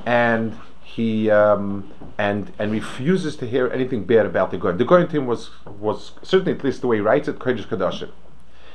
[0.05, 4.77] and he um, and and refuses to hear anything bad about the goyen.
[4.77, 8.11] The goyen team was was certainly at least the way he writes it, kodesh kadashim.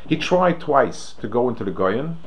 [0.09, 2.19] He tried twice to go into the Goyen,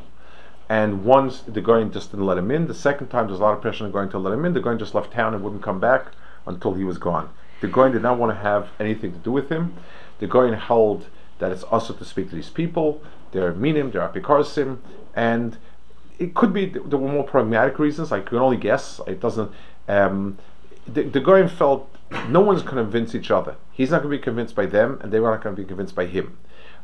[0.68, 2.68] and once the Goyen just didn't let him in.
[2.68, 4.54] The second time, there's a lot of pressure on the going to let him in.
[4.54, 6.08] The Goyen just left town and wouldn't come back
[6.46, 7.30] until he was gone.
[7.62, 9.74] The Goyen did not want to have anything to do with him.
[10.20, 11.08] The Goyen held
[11.40, 13.02] that it's also to speak to these people.
[13.32, 14.80] They're minim, they're apikarsim,
[15.16, 15.58] and
[16.18, 18.12] it could be there were more pragmatic reasons.
[18.12, 19.00] I can only guess.
[19.08, 19.52] It doesn't.
[19.88, 20.38] Um,
[20.86, 21.94] the, the Goyen felt
[22.28, 23.56] no one's going to convince each other.
[23.72, 25.68] He's not going to be convinced by them, and they were not going to be
[25.68, 26.38] convinced by him.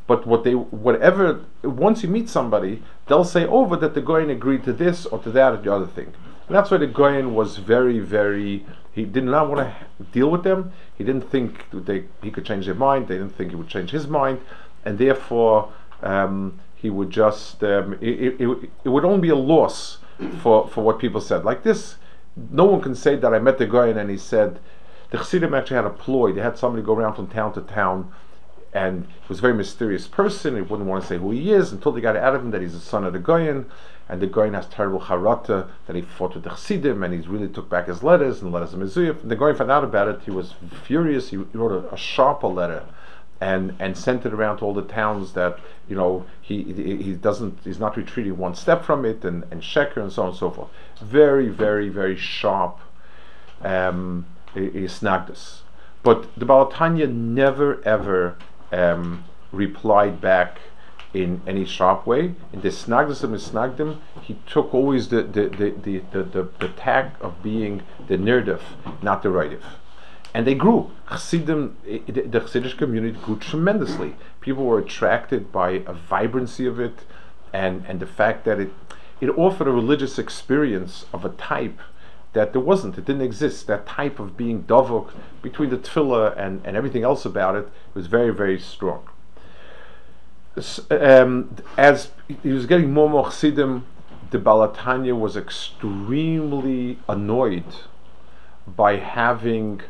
[0.08, 4.64] But what they, whatever, once you meet somebody, they'll say over that the Goyen agreed
[4.66, 6.14] to this or to that or the other thing.
[6.48, 10.44] And that's why the Goyen was very, very, he did not want to deal with
[10.44, 10.74] them.
[10.96, 13.08] He didn't think they, he could change their mind.
[13.08, 14.42] They didn't think he would change his mind.
[14.84, 19.98] And therefore, um, he would just, um, it, it, it, would only be a loss
[20.42, 21.44] for, for what people said.
[21.44, 21.96] Like this,
[22.52, 24.60] no one can say that I met the Goyen and he said,
[25.10, 26.32] the Chassidim actually had a ploy.
[26.32, 28.12] They had somebody go around from town to town
[28.76, 30.56] and he was a very mysterious person.
[30.56, 32.62] He wouldn't want to say who he is until they got out of him that
[32.62, 33.68] he's the son of the Goyen,
[34.10, 37.48] and the Goyen has terrible charata that he fought with the Chassidim, and he really
[37.48, 39.22] took back his letters and letters of Mizuyif.
[39.22, 40.20] And the Goyen found out about it.
[40.26, 41.30] He was furious.
[41.30, 42.84] He, he wrote a, a sharper letter
[43.42, 45.60] and and sent it around to all the towns that
[45.90, 49.98] you know he he doesn't he's not retreating one step from it and and sheker
[49.98, 50.70] and so on and so forth.
[51.02, 52.80] Very very very sharp.
[53.62, 55.64] Um, he snagged us,
[56.02, 58.38] but the Balatanya never ever
[58.76, 60.60] um, replied back
[61.14, 62.36] in any sharp way.
[62.52, 66.70] In the snagdim and snagdim, he took always the the, the, the, the, the, the
[66.70, 68.62] tag of being the nerdif,
[69.02, 69.64] not the rightif.
[70.34, 70.92] And they grew.
[71.10, 72.00] Chassidim, the,
[72.34, 74.16] the Chassidish community grew tremendously.
[74.42, 77.06] People were attracted by a vibrancy of it,
[77.54, 78.74] and, and the fact that it
[79.22, 81.80] it offered a religious experience of a type
[82.36, 83.66] that there wasn't, it didn't exist.
[83.66, 88.08] That type of being dovok between the tefillah and, and everything else about it was
[88.08, 89.10] very, very strong.
[90.92, 92.12] Um, as
[92.44, 93.86] he was getting more and more chassidim,
[94.32, 97.72] the Balatanya was extremely annoyed
[98.68, 99.82] by having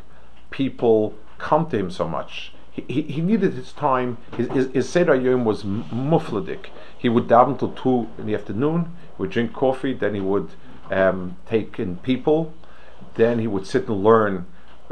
[0.50, 2.52] people come to him so much.
[2.72, 4.18] he, he needed his time.
[4.36, 6.66] His, his, his Seder Yom was mufladik.
[6.96, 10.50] He would daven till 2 in the afternoon, would drink coffee, then he would
[10.90, 12.54] um, take in people,
[13.14, 14.46] then he would sit and learn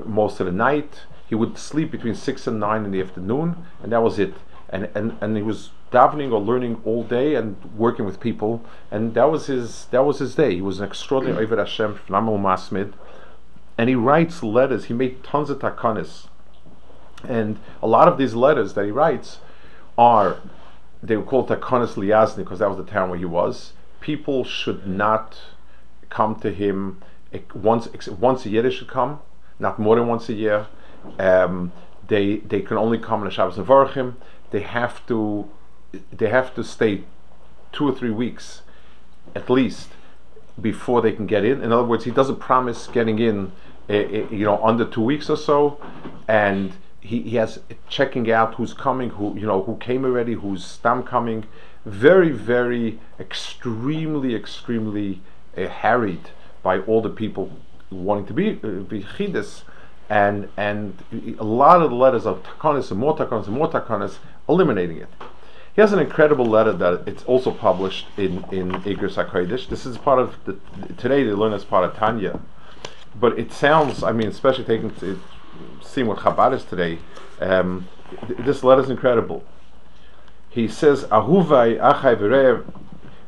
[0.05, 1.03] most of the night.
[1.29, 4.35] He would sleep between 6 and 9 in the afternoon, and that was it.
[4.69, 9.15] And, and, and he was davening or learning all day and working with people, and
[9.15, 10.57] that was his that was his day.
[10.57, 12.93] He was an extraordinary Ovid Hashem, phenomenal masmid,
[13.79, 14.87] and he writes letters.
[14.87, 16.27] He made tons of takanis,
[17.23, 19.39] and a lot of these letters that he writes
[19.97, 20.39] are
[21.03, 23.73] they were called takanis liazni because that was the town where he was.
[24.01, 25.39] People should not
[26.15, 27.03] come to him
[27.55, 28.63] once once a year.
[28.63, 29.21] They should come,
[29.59, 30.67] not more than once a year.
[31.19, 31.73] Um,
[32.07, 34.15] they they can only come on the Shabbos Mevarchim.
[34.53, 35.49] They have to
[36.21, 37.05] they have to stay
[37.73, 38.63] two or three weeks
[39.35, 39.89] at least
[40.61, 41.63] before they can get in.
[41.63, 43.51] In other words, he doesn't promise getting in,
[43.91, 43.95] uh,
[44.39, 45.81] you know, under two weeks or so,
[46.29, 50.65] and he, he has checking out who's coming, who you know who came already, who's
[50.65, 51.47] stam coming.
[51.85, 55.21] Very, very, extremely, extremely
[55.57, 56.31] uh, harried
[56.63, 57.51] by all the people
[57.91, 59.63] wanting to be uh, be chidus,
[60.09, 61.03] and and
[61.39, 65.09] a lot of the letters of takanis and more takanis and more takanis eliminating it.
[65.75, 69.69] He has an incredible letter that it's also published in in Igros Hakodesh.
[69.69, 70.57] This is part of the
[70.97, 72.41] today they learn as part of Tanya,
[73.19, 74.03] but it sounds.
[74.03, 74.93] I mean, especially taking
[75.83, 76.99] seeing what Chabad is today.
[77.41, 77.89] Um,
[78.27, 79.45] th- this letter is incredible.
[80.49, 82.17] He says, "Ahuvai achai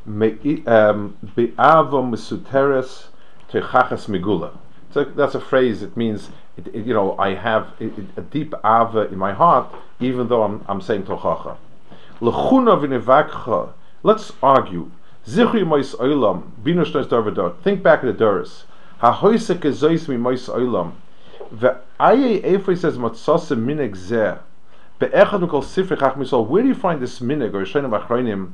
[0.06, 3.06] um, be'ava mesuteres
[3.50, 4.56] techachas megula."
[4.92, 5.82] So that's a phrase.
[5.82, 9.68] It means, it, it, you know, I have a, a deep ava in my heart,
[10.00, 11.56] even though I'm, I'm saying tochacha.
[12.20, 13.72] Lechuna v'nevakcha.
[14.02, 14.90] Let's argue.
[15.26, 16.50] Zichri mois olam.
[16.62, 17.60] Binu shnois darvadot.
[17.62, 18.64] Think back at the Doris.
[18.98, 20.92] Ha-hoisek ezois mi mois olam.
[21.52, 24.38] Ve'aye efrei says matzase minig zeh.
[24.98, 26.46] Be'echad mikol sifri.
[26.48, 28.52] Where do you find this minig or Yishenim Achronim?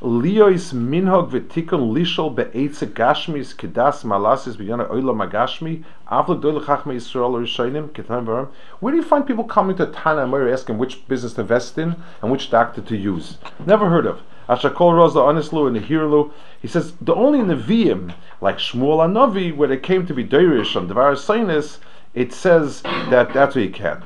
[0.00, 7.34] Liois minhog v'tikon lishol be'etze gashmis kedas malasis b'yana oilam agashmi avlo doyle chachme Yisrael
[7.42, 8.48] Rishonim ketan v'aram.
[8.78, 11.96] Where do you find people coming to Tana and asking which business to invest in
[12.22, 13.38] and which doctor to use?
[13.66, 14.22] Never heard of.
[14.48, 16.30] Ashakol Rosa Anislu and the Hirlu.
[16.62, 20.86] He says the only Nevi'im like Shmuel Anavi where they came to be Deirish on
[20.86, 21.78] Devar Sainis,
[22.14, 24.04] it says that that's what you can.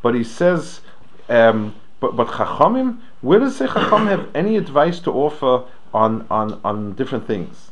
[0.00, 0.80] But he says.
[1.28, 6.60] Um, but but Chachamim, where does say Chacham have any advice to offer on on
[6.64, 7.70] on different things?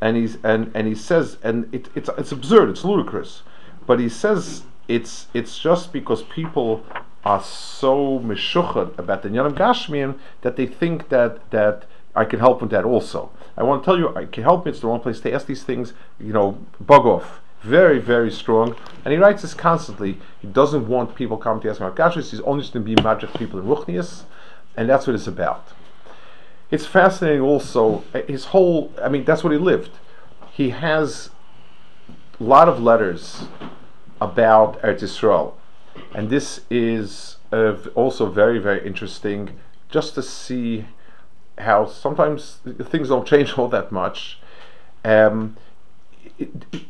[0.00, 3.42] And he's and and he says, and it, it's it's absurd, it's ludicrous,
[3.86, 6.84] but he says it's it's just because people
[7.24, 12.60] are so meshuchad about the Nyanam Gashmiim that they think that that I can help
[12.62, 13.30] with that also.
[13.56, 14.66] I want to tell you, I can help.
[14.66, 15.92] It's the wrong place to ask these things.
[16.20, 18.76] You know, bug off very, very strong.
[19.04, 20.18] And he writes this constantly.
[20.40, 22.30] He doesn't want people coming to ask about Kashrus.
[22.30, 24.24] He's only going to be magic people in Ruchnias.
[24.76, 25.68] And that's what it's about.
[26.70, 29.90] It's fascinating also, uh, his whole, I mean, that's what he lived.
[30.52, 31.30] He has
[32.40, 33.44] a lot of letters
[34.20, 35.54] about Eretz Yisrael.
[36.14, 40.86] And this is uh, also very, very interesting just to see
[41.58, 44.38] how sometimes things don't change all that much.
[45.04, 45.56] Um,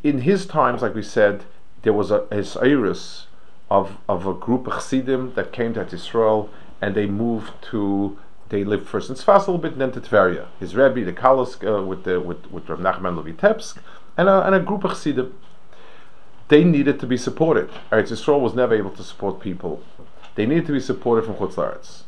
[0.03, 1.45] in his times, like we said,
[1.83, 3.27] there was a Hesiris
[3.71, 8.65] of, of a group of Chassidim that came to Israel and they moved to, they
[8.65, 10.47] lived first in Sfas a little bit and then to Tveria.
[10.61, 13.79] His Rebbe, the Kalos, uh, with, the, with, with Rav Nachman Levitebsk,
[14.17, 15.35] and a, and a group of Chassidim.
[16.49, 17.71] They needed to be supported.
[17.91, 19.83] Eretz Yisrael was never able to support people.
[20.37, 22.03] They needed to be supported from Chutz Laretz.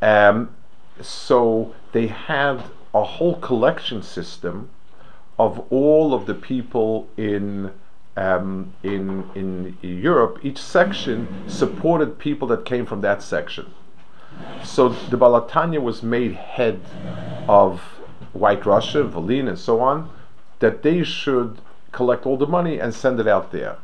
[0.00, 0.54] Um,
[1.00, 2.62] so they had
[2.94, 4.70] a whole collection system
[5.38, 7.72] of all of the people in
[8.16, 13.72] um, in in Europe, each section supported people that came from that section.
[14.64, 16.80] So the Baal HaTanya was made head
[17.48, 17.80] of
[18.32, 20.10] White Russia, Volin, and so on,
[20.58, 21.60] that they should
[21.92, 23.78] collect all the money and send it out there.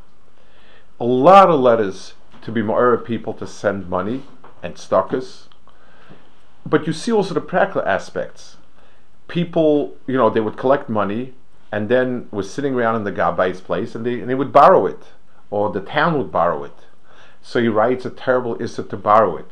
[1.01, 4.23] A lot of letters to be more people to send money
[4.62, 5.48] and stockers.
[6.67, 8.57] But you see also the practical aspects.
[9.29, 11.35] People, you know, they would collect money
[11.75, 14.87] and then was sitting around in the Gabai's place, and they and they would borrow
[14.87, 15.02] it,
[15.50, 16.79] or the town would borrow it.
[17.42, 19.50] So he writes a terrible issa to borrow it.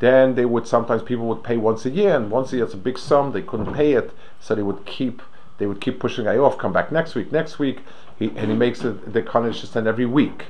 [0.00, 2.74] Then they would sometimes people would pay once a year, and once a year it's
[2.74, 3.30] a big sum.
[3.30, 4.10] They couldn't pay it,
[4.40, 5.22] so they would keep
[5.58, 6.58] they would keep pushing guy off.
[6.58, 7.78] Come back next week, next week.
[8.18, 10.46] He, and he makes it, the to send every week.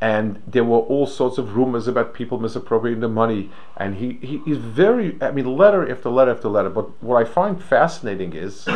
[0.00, 3.50] And there were all sorts of rumors about people misappropriating the money.
[3.76, 6.70] And he, he he's very I mean letter after letter after letter.
[6.70, 8.66] But what I find fascinating is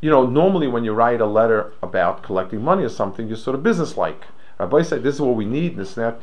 [0.00, 3.54] you know, normally when you write a letter about collecting money or something, you're sort
[3.54, 4.24] of businesslike.
[4.58, 6.20] Rabbi said, "This is what we need," this and that.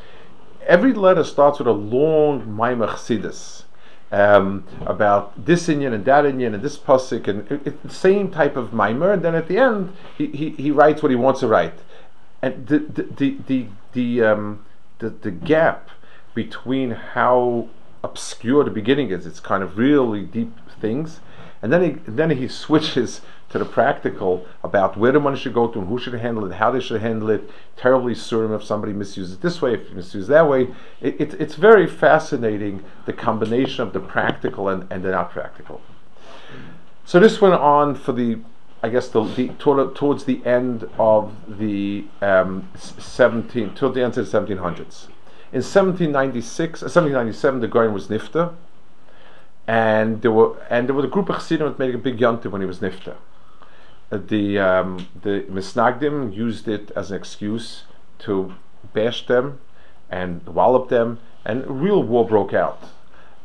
[0.68, 3.64] every letter starts with a long Maimach Chassidus.
[4.12, 8.56] Um, about this Indian and that Indian and this pasuk and it, the same type
[8.56, 9.12] of mimer.
[9.12, 11.80] And then at the end, he, he, he writes what he wants to write,
[12.42, 14.66] and the the the the the, um,
[15.00, 15.90] the, the gap
[16.36, 17.68] between how
[18.04, 21.20] obscure the beginning is, it's kind of really deep things,
[21.62, 23.22] and then he then he switches
[23.56, 26.56] to the practical about where the money should go to and who should handle it,
[26.56, 27.50] how they should handle it.
[27.78, 30.68] Terribly certain if somebody misuses it this way, if misuses that way.
[31.00, 35.82] It, it, it's very fascinating the combination of the practical and, and the not practical.
[37.06, 38.40] So this went on for the,
[38.84, 44.18] I guess the, the toward, towards the end of the um, 17, toward the end
[44.18, 45.08] of the 1700s.
[45.54, 48.54] In 1796, uh, 1797, the Goyen was nifta,
[49.66, 52.52] and there were and there was a group of chassidim that made a big yontiv
[52.52, 53.16] when he was nifta
[54.10, 57.84] the um, the misnagdim used it as an excuse
[58.20, 58.54] to
[58.94, 59.60] bash them
[60.10, 62.82] and wallop them, and real war broke out.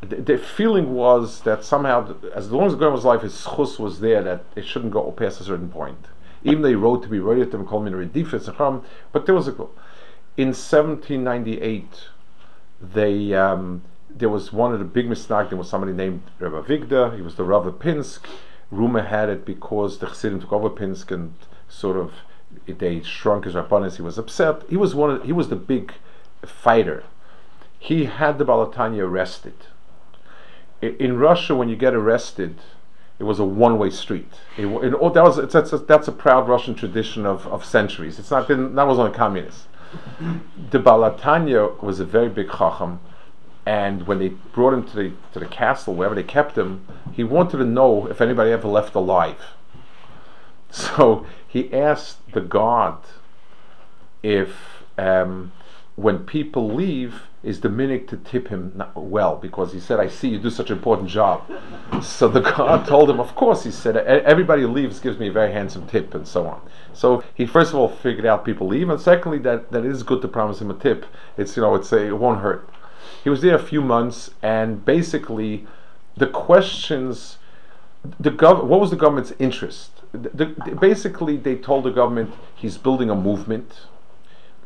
[0.02, 3.78] The, the feeling was that somehow, as long as the Goyen was alive, his chus
[3.78, 6.06] was there that it shouldn't go past a certain point.
[6.42, 9.72] Even he wrote to be ready to call me redifis but there was a goal.
[10.36, 12.08] in 1798
[12.80, 17.14] they um, there was one of the big misnagdim was somebody named Rabbi Avigdor.
[17.14, 18.26] He was the Rav of Pinsk
[18.71, 21.35] rumor had it because the Chassidim took over Pinsk and
[21.68, 22.12] sort of
[22.66, 23.97] they shrunk his Rabbanis.
[23.97, 24.62] He was upset.
[24.68, 25.11] He was one.
[25.11, 25.93] Of, he was the big
[26.45, 27.05] fighter.
[27.79, 29.55] He had the Baal HaTanya arrested.
[30.83, 32.59] I, in Russia, when you get arrested,
[33.18, 34.33] it was a one-way street.
[34.57, 38.18] It, it, oh, that was that's a, that's a proud Russian tradition of, of centuries.
[38.18, 39.66] It's not been that was only communists.
[40.71, 43.01] the Baal HaTanya was a very big chacham
[43.66, 47.24] and when they brought him to the to the castle, wherever they kept him, he
[47.24, 49.40] wanted to know if anybody ever left alive.
[50.72, 52.98] So he asked the guard
[54.22, 55.50] if um,
[55.96, 60.28] when people leave, is the minute to tip him well because he said, "I see
[60.28, 61.42] you do such an important job."
[62.02, 63.96] so the guard told him, "Of course," he said.
[63.96, 66.61] "Everybody leaves gives me a very handsome tip, and so on."
[66.92, 70.02] So he first of all figured out people leave, and secondly that that it is
[70.02, 71.06] good to promise him a tip.
[71.38, 72.68] It's you know it's a, it won't hurt.
[73.22, 75.66] He was there a few months, and basically,
[76.16, 77.38] the questions,
[78.18, 80.02] the gov- what was the government's interest?
[80.12, 80.46] The, the,
[80.80, 83.86] basically, they told the government he's building a movement,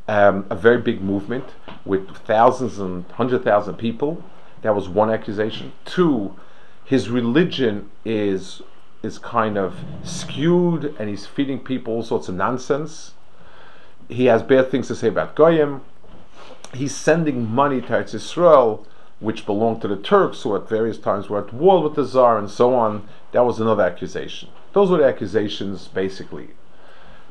[0.09, 1.51] um, a very big movement
[1.85, 4.23] with thousands and hundred thousand people.
[4.63, 5.73] That was one accusation.
[5.85, 6.37] Two,
[6.85, 8.63] his religion is
[9.03, 13.13] is kind of skewed, and he's feeding people all sorts of nonsense.
[14.09, 15.83] He has bad things to say about Goyim
[16.77, 18.87] he's sending money to Eretz Israel,
[19.21, 22.39] which belonged to the Turks, who at various times were at war with the Tsar
[22.39, 23.09] and so on.
[23.33, 24.49] That was another accusation.
[24.73, 26.51] Those were the accusations, basically.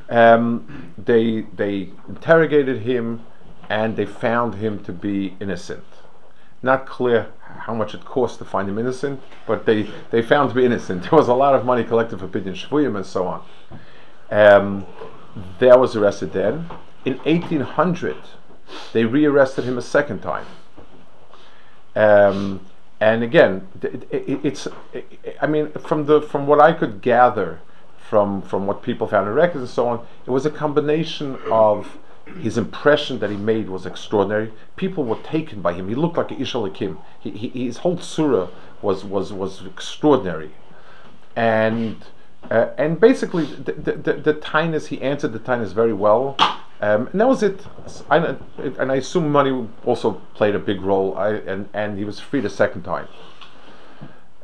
[0.09, 3.21] Um, they they interrogated him,
[3.69, 5.85] and they found him to be innocent.
[6.61, 10.55] Not clear how much it cost to find him innocent, but they, they found to
[10.55, 11.03] be innocent.
[11.03, 13.43] There was a lot of money collected for Pidyon Shvuyim and so on.
[14.31, 14.85] Um,
[15.59, 16.69] there was arrested then.
[17.05, 18.15] In 1800,
[18.93, 20.45] they rearrested him a second time.
[21.95, 22.65] Um,
[22.99, 27.59] and again, it, it, it's, it, I mean, from the from what I could gather
[27.97, 31.97] from from what people found in records and so on, it was a combination of
[32.39, 34.53] his impression that he made was extraordinary.
[34.75, 35.89] People were taken by him.
[35.89, 36.97] He looked like Ishalakim.
[37.19, 38.47] He, he, his whole surah
[38.81, 40.51] was was was extraordinary,
[41.35, 42.05] and
[42.49, 46.37] uh, and basically the, the, the, the he answered the tinus very well.
[46.83, 47.61] Um, and that was it.
[48.09, 51.17] I, and I assume money also played a big role.
[51.17, 53.07] I, and, and he was freed a second time.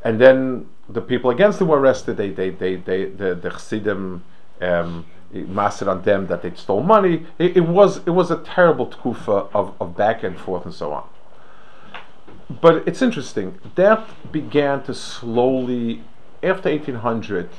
[0.02, 2.16] And then the people against him were arrested.
[2.16, 4.24] They, they, they, they the, the Chassidim
[4.62, 7.26] um, mastered on them that they stole money.
[7.38, 10.92] It, it, was, it was a terrible tkufa of, of back and forth and so
[10.92, 11.06] on.
[12.48, 13.58] But it's interesting.
[13.74, 16.04] That began to slowly,
[16.42, 17.50] after 1800,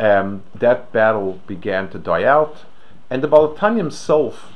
[0.00, 2.64] um, that battle began to die out
[3.10, 4.52] and the Baal HaTanya himself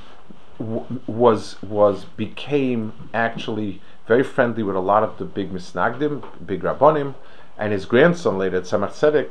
[0.59, 6.63] w- was was became actually very friendly with a lot of the big misnagdim, big
[6.63, 7.15] rabbanim,
[7.59, 9.31] and his grandson later, Tzemach Tzedek,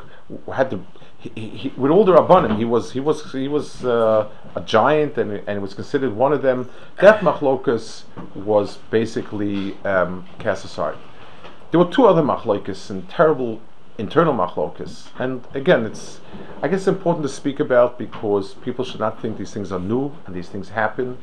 [0.54, 0.86] had to.
[1.18, 5.18] He, he, with all the rabbanim, he was he was he was uh, a giant
[5.18, 6.70] and and was considered one of them.
[7.00, 8.04] That machlokas
[8.34, 10.98] was basically um, cast aside.
[11.70, 13.62] There were two other machlokas and terrible
[13.98, 15.08] internal machlokas.
[15.20, 16.20] And again, it's
[16.62, 20.12] I guess important to speak about because people should not think these things are new
[20.26, 21.18] and these things happen.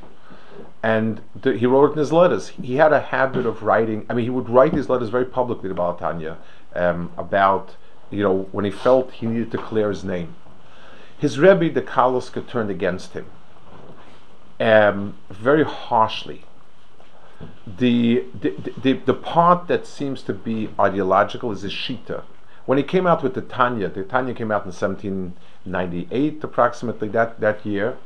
[0.82, 2.50] And he wrote in his letters.
[2.50, 4.06] He had a habit of writing.
[4.08, 6.36] I mean, he would write these letters very publicly to Baal HaTanya
[6.74, 7.76] um, about
[8.10, 10.34] you know when he felt he needed to clear his name.
[11.18, 13.26] His Rebbe, the Kaliska, turned against him
[14.60, 16.44] um, very harshly.
[17.66, 22.24] the, the, the, the part that seems to be ideological is the Shita.
[22.68, 27.40] When he came out with the Tanya, the Tanya came out in 1798, approximately that,
[27.40, 27.96] that year.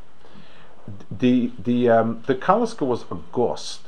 [1.11, 3.81] The the um, the Kaliska was a ghost,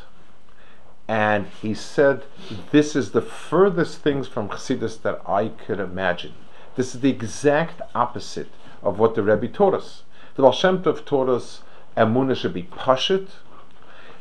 [1.06, 2.24] and he said,
[2.72, 6.34] "This is the furthest things from Chassidus that I could imagine.
[6.74, 8.50] This is the exact opposite
[8.82, 10.02] of what the Rebbe taught us.
[10.34, 11.62] The Baal Shem Tov taught us
[11.96, 13.28] Emunah should be pashut,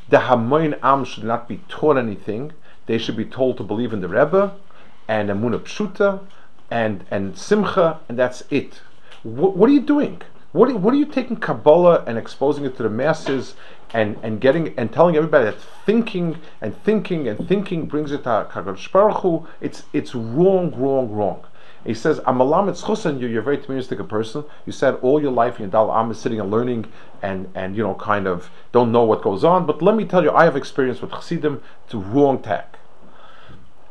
[0.08, 2.52] the Hamoin Am should not be taught anything.
[2.86, 4.54] They should be told to believe in the Rebbe
[5.08, 6.20] and Emunah Pshuta
[6.70, 8.82] and, and Simcha, and that's it.
[9.24, 10.22] What, what are you doing?
[10.52, 13.56] What are, what are you taking Kabbalah and exposing it to the masses
[13.94, 18.48] and, and getting and telling everybody that thinking and thinking and thinking brings it to
[18.52, 19.48] Kadosh Baruch?
[19.62, 21.46] It's it's wrong, wrong, wrong.
[21.86, 23.28] He says, "Amalam it's you.
[23.28, 24.46] You're a very communistic person.
[24.66, 26.86] You said all your life in Dal Am is sitting and learning
[27.22, 29.66] and and you know kind of don't know what goes on.
[29.66, 31.62] But let me tell you, I have experience with Chassidim.
[31.86, 32.78] It's wrong tack.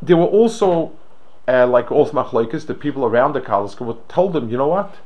[0.00, 0.92] There were also,
[1.48, 4.96] uh, like all machlokes, the people around the Kaliska told them, you know what?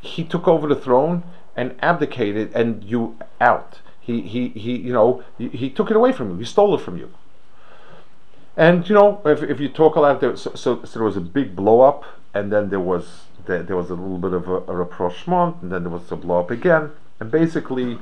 [0.00, 1.22] He took over the throne
[1.56, 3.80] and abdicated, and you out.
[4.00, 4.76] He he he.
[4.76, 6.36] You know he, he took it away from you.
[6.38, 7.10] He stole it from you.
[8.56, 11.16] And you know, if, if you talk a lot, there, so, so, so there was
[11.16, 12.04] a big blow up,
[12.34, 15.72] and then there was there, there was a little bit of a, a rapprochement, and
[15.72, 17.98] then there was a blow up again, and basically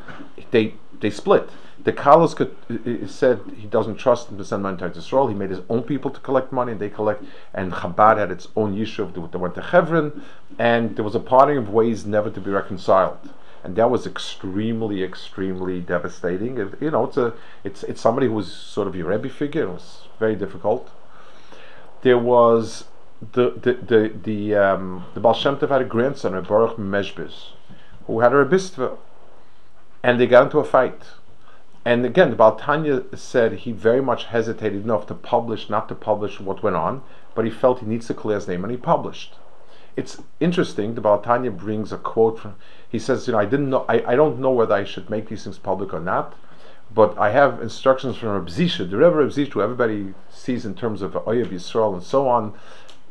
[0.51, 1.49] they they split.
[1.83, 5.29] The Kalas said he doesn't trust them to send money to Israel.
[5.29, 7.25] He made his own people to collect money, and they collect.
[7.55, 9.33] And Chabad had its own yishuv.
[9.33, 10.23] They went to Hebron,
[10.59, 13.31] and there was a parting of ways never to be reconciled
[13.63, 16.59] and that was extremely, extremely devastating.
[16.59, 19.65] It, you know, it's a, it's it's somebody who was sort of your Rebbe figure.
[19.65, 20.91] It was very difficult.
[22.03, 22.85] There was
[23.33, 27.51] the the the the um, the Baal Shem Tov had a grandson, a Baruch Meshbis,
[28.07, 28.97] who had a Rebbistva,
[30.03, 31.03] and they got into a fight.
[31.85, 35.95] And again, the Baal Tanya said he very much hesitated enough to publish, not to
[35.95, 37.03] publish what went on,
[37.35, 39.37] but he felt he needs to clear his name, and he published.
[39.97, 40.95] It's interesting.
[40.95, 42.57] The Baal Tanya brings a quote from
[42.91, 45.29] he says, you know, I didn't know, I, I don't know whether I should make
[45.29, 46.35] these things public or not,
[46.93, 51.13] but I have instructions from Reb the Rebbe Reb Zisha, everybody sees in terms of
[51.13, 52.55] Oyev Yisrael and so on,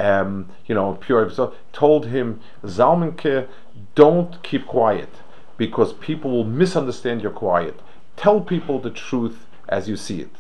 [0.02, 3.48] um, you know, pure Yisrael, told him, Zalmanke,
[3.96, 5.10] don't keep quiet,
[5.56, 7.80] because people will misunderstand your quiet.
[8.20, 10.36] Tell people the truth as you see it.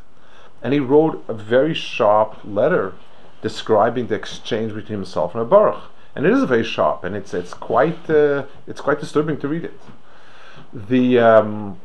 [0.61, 2.93] And he wrote a very sharp letter
[3.41, 5.83] describing the exchange between himself and Baruch
[6.15, 9.63] and it is very sharp, and it's it's quite uh, it's quite disturbing to read
[9.63, 9.79] it.
[10.73, 11.79] The um,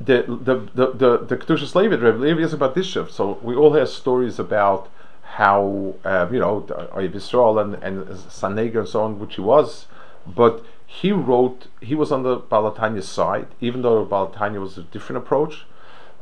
[0.00, 3.10] the the the the, the Kedushas Levi, Reb Levi is about Dishev.
[3.10, 4.90] So we all have stories about
[5.22, 9.86] how um, you know Yisrael and and Sanega and so on, which he was,
[10.26, 14.78] but he wrote he was on the Baal Tanya's side, even though Baal Tanya was
[14.78, 15.64] a different approach.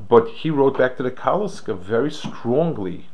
[0.08, 3.06] But he wrote back to the Kaliska very strongly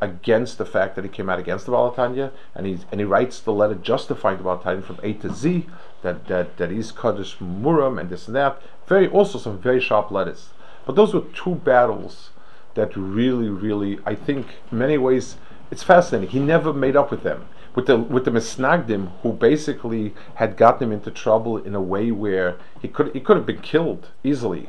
[0.00, 3.04] against the fact that he came out against the Baal Tanya, and he and he
[3.04, 5.66] writes the letter justifying the Baal Tanya from A to Z
[6.02, 8.60] that that that he's Kaddish Muram and this and that.
[8.86, 10.50] Very also some very sharp letters.
[10.84, 12.30] But those were two battles
[12.74, 15.36] that really, really, I think, many ways,
[15.70, 16.30] it's fascinating.
[16.30, 17.46] He never made up with them.
[17.74, 22.10] With the with the Misnagdim, who basically had gotten him into trouble in a way
[22.10, 24.68] where he could he could have been killed easily.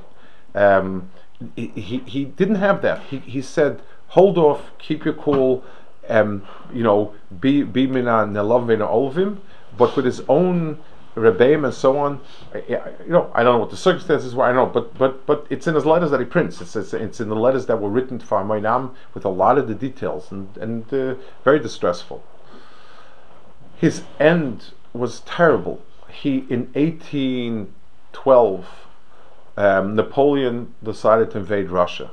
[0.56, 1.12] Um,
[1.56, 3.02] he, he, he didn't have that.
[3.04, 5.64] He, he said hold off, keep your cool,
[6.10, 9.40] um, you know, be be mina nelavina olvim,
[9.78, 10.80] but with his own
[11.16, 12.22] rebbeim and so on.
[12.54, 14.46] You know, I don't know what the circumstances were.
[14.46, 16.62] I don't know, but but but it's in his letters that he prints.
[16.62, 19.68] It's it's, it's in the letters that were written to Farmainam with a lot of
[19.68, 22.24] the details and and uh, very distressful.
[23.86, 25.86] His end was terrible.
[26.10, 27.72] He in eighteen
[28.14, 28.66] twelve.
[29.56, 32.10] Um, Napoleon decided to invade Russia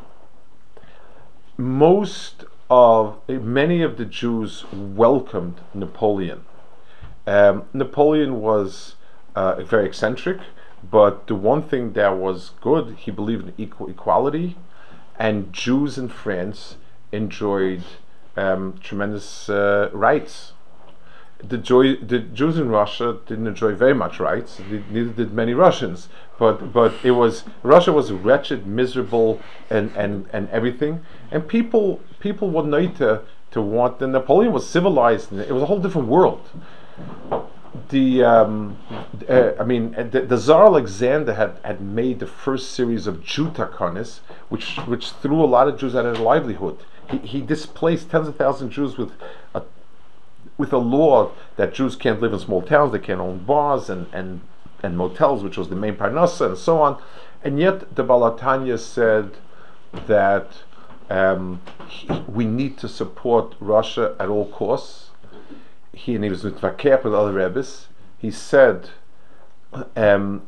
[1.57, 6.45] most of many of the Jews welcomed Napoleon.
[7.27, 8.97] Um, Napoleon was
[9.35, 10.41] uh, very eccentric,
[10.91, 14.59] but the one thing that was good, he believed in equal equality,
[15.18, 16.77] and Jews in France
[17.12, 17.83] enjoyed
[18.37, 20.52] um, tremendous uh, rights
[21.43, 24.61] the, joy, the Jews in Russia didn't enjoy very much rights.
[24.90, 26.09] Neither did many Russians.
[26.38, 29.40] But but it was Russia was wretched, miserable,
[29.70, 31.05] and, and, and everything.
[31.30, 33.22] And people people were not to,
[33.61, 34.01] want.
[34.01, 35.32] And Napoleon was civilized.
[35.32, 36.49] it was a whole different world.
[37.90, 38.78] The um,
[39.28, 43.49] uh, I mean the, the Tsar Alexander had, had made the first series of Jew
[44.49, 46.78] which which threw a lot of Jews out of their livelihood.
[47.11, 49.12] He, he displaced tens of thousands of Jews with
[49.55, 49.62] a
[50.63, 54.07] with a law that Jews can't live in small towns, they can't own bars and,
[54.13, 54.41] and,
[54.81, 57.03] and motels, which was the main parnasa, and so on.
[57.43, 59.33] And yet the Baal Tanya said,
[60.07, 60.63] that
[61.11, 65.11] um, he, we need to support Russia at all costs.
[65.93, 67.89] He and he was with Vakep with other rabbis.
[68.19, 68.91] He said,
[69.97, 70.43] um,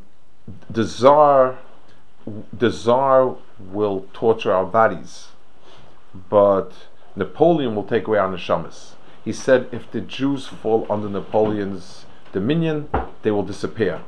[0.69, 1.59] "The Tsar,
[2.51, 5.27] the Tsar will torture our bodies,
[6.29, 6.71] but
[7.15, 8.94] Napoleon will take away our neshamas."
[9.25, 12.89] He said, "If the Jews fall under Napoleon's dominion,
[13.23, 14.01] they will disappear,"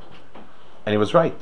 [0.86, 1.40] and he was right.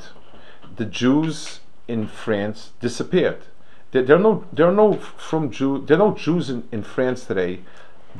[0.75, 3.43] The Jews in France disappeared.
[3.91, 6.83] There, there, are no there are no from Jew there are no Jews in, in
[6.83, 7.61] France today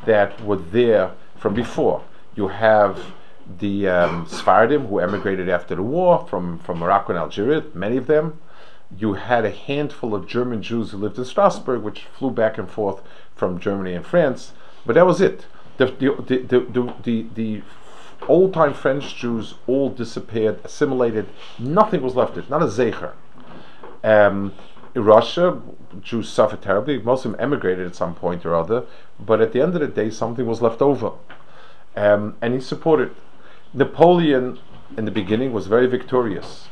[0.05, 2.03] that were there from before.
[2.35, 3.13] You have
[3.59, 8.07] the um, Sephardim who emigrated after the war from, from Morocco and Algeria, many of
[8.07, 8.39] them.
[8.95, 12.69] You had a handful of German Jews who lived in Strasbourg, which flew back and
[12.69, 13.01] forth
[13.35, 14.53] from Germany and France,
[14.87, 15.45] but that was it.
[15.77, 17.61] The, the, the, the, the,
[18.27, 21.27] old time French Jews all disappeared, assimilated,
[21.59, 23.13] nothing was left, it, not a Zecher.
[24.03, 24.53] Um,
[24.95, 25.61] in Russia,
[26.01, 26.97] Jews suffered terribly.
[26.97, 28.85] Most of them emigrated at some point or other,
[29.19, 31.11] but at the end of the day, something was left over.
[31.95, 33.15] Um, and he supported.
[33.73, 34.59] Napoleon,
[34.97, 36.69] in the beginning, was very victorious,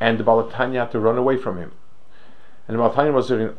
[0.00, 1.72] and the Baal HaTanya had to run away from him.
[2.68, 3.54] And the Baal HaTanya was in,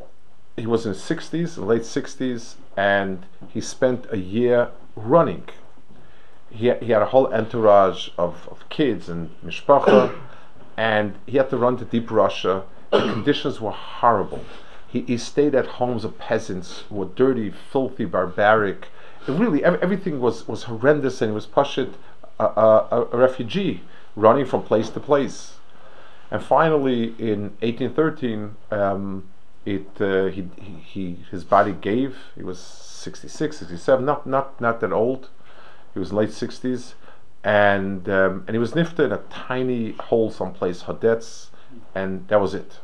[0.56, 5.43] he was in his 60s, late 60s, and he spent a year running.
[6.49, 10.18] He, he had a whole entourage of, of kids and mishpacha,
[10.78, 12.64] and he had to run to deep Russia
[12.95, 14.43] the conditions were horrible.
[14.88, 18.88] He, he stayed at homes of peasants who were dirty, filthy, barbaric.
[19.28, 21.93] really, ev- everything was, was horrendous, and he was Pashit,
[22.39, 23.82] a, a, a refugee,
[24.16, 25.56] running from place to place.
[26.32, 29.24] And finally, in 1813, um,
[29.66, 30.47] it uh, he,
[30.84, 32.18] he his body gave.
[32.36, 35.30] He was 66, 67, not not not that old.
[35.93, 36.93] He was late 60s,
[37.43, 41.47] and um, and he was nifted in a tiny hole someplace, Haditch,
[41.93, 42.80] and that was it.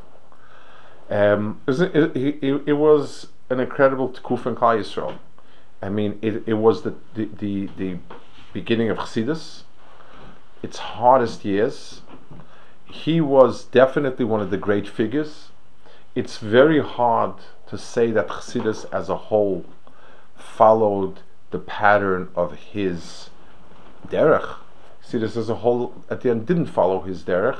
[1.09, 5.17] Um, it, was, it, it, it, was an incredible Tikuf and Klal Yisrael.
[5.81, 7.97] I mean, it, it was the, the, the, the
[8.53, 9.63] beginning of Chassidus,
[10.63, 12.01] its hardest years.
[12.85, 15.49] He was definitely one of the great figures.
[16.13, 17.35] It's very hard
[17.67, 19.65] to say that Chassidus as a whole
[20.35, 23.29] followed the pattern of his
[24.07, 24.55] derech.
[25.03, 27.59] Chassidus as a whole, at the end, didn't follow his derech.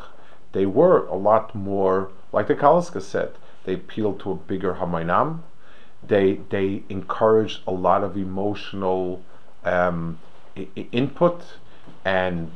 [0.52, 3.32] They were a lot more, like the Kaliska said,
[3.64, 5.40] they appealed to a bigger Hamainam.
[6.06, 9.24] They they encouraged a lot of emotional
[9.64, 10.20] um,
[10.58, 11.44] I- input
[12.04, 12.52] and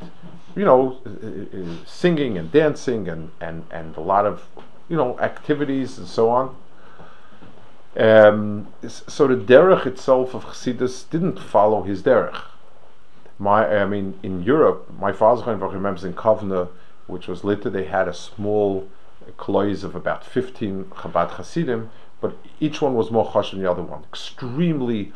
[0.55, 4.47] you know uh, uh, singing and dancing and, and, and a lot of
[4.89, 6.55] you know activities and so on.
[7.97, 12.41] Um, so the derech itself of Chassidus didn't follow his derech.
[13.39, 16.69] My, I mean, in Europe, my father remembers in Kovna,
[17.07, 18.89] which was later, they had a small
[19.37, 21.89] klois of about 15 Chabad Hasidim,
[22.21, 24.03] but each one was more chosh than the other one.
[24.03, 25.11] Extremely,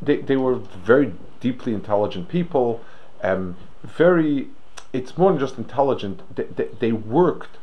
[0.00, 2.80] they, they were very deeply intelligent people,
[3.22, 4.48] um, very,
[4.92, 7.56] it's more than just intelligent, they, they, they worked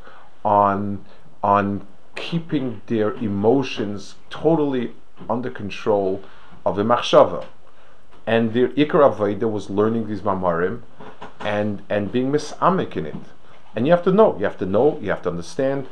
[0.44, 1.04] on,
[1.44, 1.86] on
[2.16, 4.94] keeping their emotions totally
[5.30, 6.24] under control
[6.66, 7.46] of the machshava.
[8.26, 10.84] And their ikar avodah was learning these mamarim
[11.40, 13.16] and, and being misamik in it.
[13.76, 15.88] And you have to know, you have to know, you have to understand.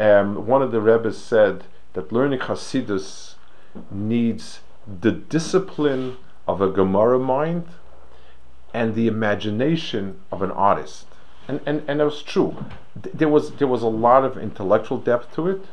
[0.00, 3.34] Um, one of the Rebbe's said that learning Hasidus
[3.90, 4.60] needs
[5.00, 6.16] the discipline
[6.48, 7.68] of a Gemara mind
[8.72, 11.06] and the imagination of an artist.
[11.46, 12.56] And, and, and that was true.
[12.94, 15.64] There was, there was a lot of intellectual depth to it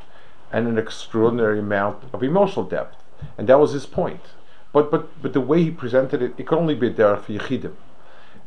[0.51, 2.97] and an extraordinary amount of emotional depth.
[3.37, 4.21] And that was his point.
[4.73, 7.73] But, but, but the way he presented it, it could only be there for Yechidim.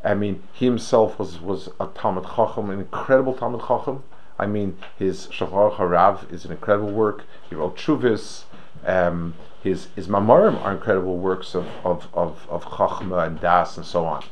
[0.02, 4.02] I mean, he himself was, was a Talmud Chacham, an incredible Talmud Chacham.
[4.38, 7.24] I mean, his Shachar Harav is an incredible work.
[7.48, 8.44] He wrote Chuvis.
[8.84, 13.86] Um, his his Mamarim are incredible works of of of, of Chachma and Das and
[13.86, 14.24] so on.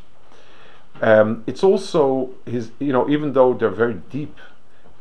[1.02, 4.38] Um, it's also his, you know, even though they're very deep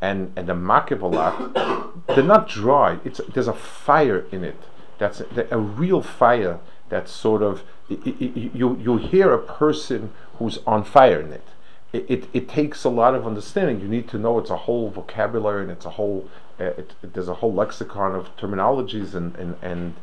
[0.02, 2.98] and and the they're not dry.
[3.06, 4.58] It's there's a fire in it.
[4.98, 6.60] That's a, a real fire.
[6.90, 11.48] That's sort of you you hear a person who's on fire in it.
[11.94, 12.30] It, it.
[12.34, 13.80] it takes a lot of understanding.
[13.80, 16.28] You need to know it's a whole vocabulary and it's a whole
[16.60, 19.96] uh, it, it, there's a whole lexicon of terminologies and and, and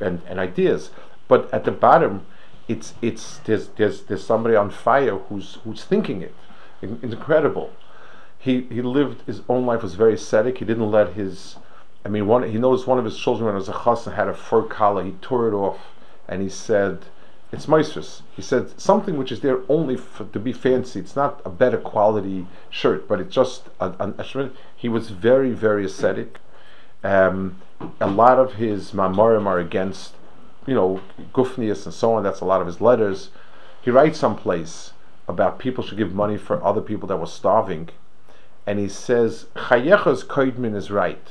[0.00, 0.90] and and ideas.
[1.28, 2.26] But at the bottom,
[2.68, 6.34] it's it's there's there's there's somebody on fire who's who's thinking it.
[6.82, 7.72] it it's incredible.
[8.38, 10.58] He he lived his own life was very ascetic.
[10.58, 11.56] He didn't let his
[12.04, 14.28] I mean, one he noticed one of his children when he was a chassan had
[14.28, 15.02] a fur collar.
[15.04, 15.78] He tore it off,
[16.28, 17.06] and he said,
[17.50, 18.22] it's Maestros.
[18.34, 21.00] He said something which is there only for, to be fancy.
[21.00, 25.84] It's not a better quality shirt, but it's just an a He was very, very
[25.86, 26.40] ascetic,
[27.02, 27.60] Um,
[28.00, 30.14] a lot of his mamorim are against,
[30.66, 31.00] you know,
[31.32, 32.22] Gufnius and so on.
[32.22, 33.30] That's a lot of his letters.
[33.82, 34.92] He writes someplace
[35.28, 37.90] about people should give money for other people that were starving,
[38.66, 41.28] and he says Chayecha's koidmin is right,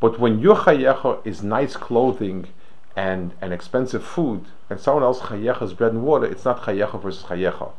[0.00, 2.48] but when your chayecha is nice clothing
[2.94, 7.00] and and expensive food, and someone else chayecha is bread and water, it's not chayecha
[7.02, 7.72] versus chayecha.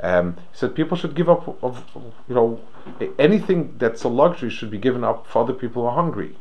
[0.00, 1.84] Um, he said people should give up of
[2.28, 2.60] you know
[3.18, 6.36] anything that's a luxury should be given up for other people who are hungry.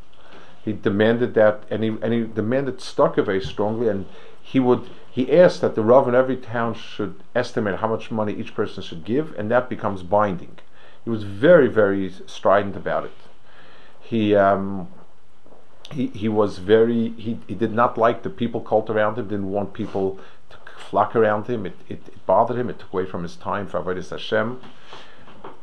[0.67, 4.05] He demanded that, and he and he demanded Stucker very strongly, and
[4.41, 8.33] he would he asked that the rav in every town should estimate how much money
[8.33, 10.57] each person should give, and that becomes binding.
[11.05, 13.17] He was very very strident about it.
[14.01, 14.35] He.
[14.35, 14.89] Um,
[15.89, 19.49] he, he was very he, he did not like the people cult around him didn't
[19.49, 23.23] want people to flock around him it, it, it bothered him it took away from
[23.23, 24.59] his time for Avodah Hashem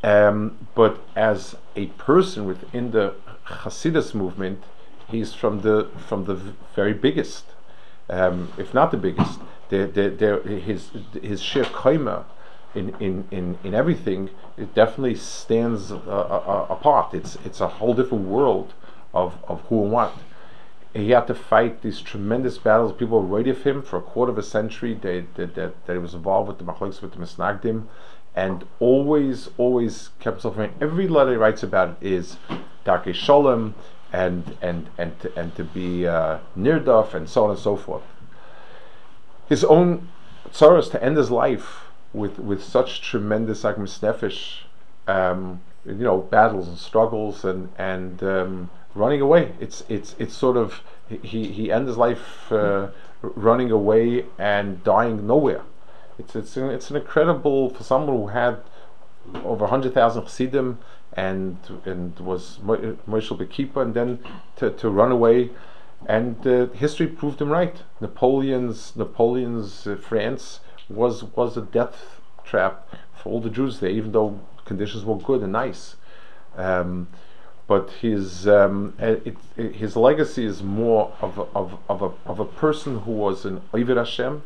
[0.03, 3.13] um, but as a person within the
[3.45, 4.63] Hasidus movement
[5.15, 6.35] he's from the from the
[6.75, 7.45] very biggest
[8.11, 9.41] um, if not the biggest
[9.71, 10.91] his
[11.23, 12.25] his sheer kaima
[12.75, 17.95] in, in, in, in everything it definitely stands uh, uh, apart it's it's a whole
[17.95, 18.75] different world
[19.15, 20.13] of, of who and what.
[20.93, 22.93] He had to fight these tremendous battles.
[22.93, 24.95] People were ready of him for a quarter of a century.
[24.95, 27.87] They, they, that, that he was involved with the Machlokes, with the Misnagdim,
[28.35, 30.73] and always, always kept himself in.
[30.81, 32.37] Every letter he writes about is
[32.85, 33.75] Darkei Shalom,
[34.15, 38.05] and and and to, and to be uh, Nirdaf, and so on and so forth.
[39.49, 40.09] His own
[40.53, 44.63] sorrows to end his life with with such tremendous nefesh,
[45.09, 49.53] um, you know, battles and struggles and and um, running away.
[49.61, 52.89] It's it's it's sort of he he ends his life uh,
[53.21, 55.63] running away and dying nowhere.
[56.19, 58.59] It's it's an, it's an incredible for someone who had
[59.45, 60.79] over hundred thousand chassidim
[61.17, 64.19] and and was Moshe Bekipa and then
[64.57, 65.51] to, to run away.
[66.07, 67.77] And uh, history proved him right.
[68.01, 74.13] Napoleon's Napoleon's uh, France was was a death trap for all the Jews there, even
[74.13, 75.97] though conditions were good and nice.
[76.57, 77.09] Um,
[77.67, 82.39] but his um, it, it, his legacy is more of a, of, of, a, of
[82.39, 84.43] a person who was an Ovid Hashem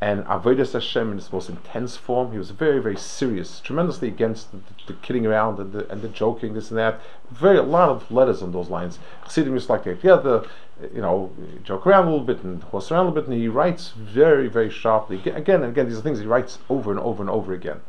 [0.00, 2.32] and Avodas Hashem in its most intense form.
[2.32, 6.00] He was very, very serious, tremendously against the, the, the kidding around and the, and
[6.00, 7.00] the joking, this and that.
[7.30, 8.98] Very a lot of letters on those lines.
[9.24, 10.48] Chassidim used like the
[10.94, 11.30] you know
[11.62, 14.48] joke around a little bit and horse around a little bit, and he writes very,
[14.48, 15.18] very sharply.
[15.30, 17.80] Again and again, these are things he writes over and over and over again.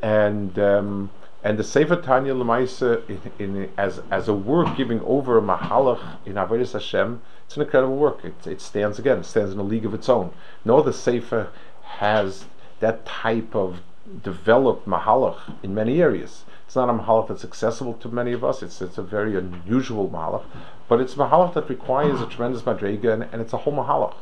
[0.00, 1.10] And um,
[1.42, 6.18] and the Sefer Tanya Lemaisa in, in, as as a work giving over a mahalach
[6.24, 7.20] in Avodas Hashem,
[7.50, 8.24] it's an incredible work.
[8.24, 10.30] It, it stands again, it stands in a league of its own.
[10.64, 11.48] No other Sefer
[11.82, 12.44] has
[12.78, 13.80] that type of
[14.22, 16.44] developed mahalach in many areas.
[16.64, 18.62] It's not a mahalach that's accessible to many of us.
[18.62, 20.44] It's it's a very unusual mahalach,
[20.86, 24.14] but it's a mahalach that requires a tremendous madrega, and, and it's a whole mahalach.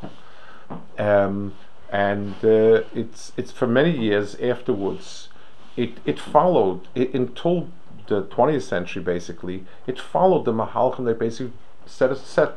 [0.98, 1.52] Um,
[1.90, 5.28] and uh, it's it's for many years afterwards
[5.76, 7.68] it, it followed, it, until
[8.06, 11.52] the 20th century basically, it followed the Mahalchim they basically
[11.86, 12.54] set a set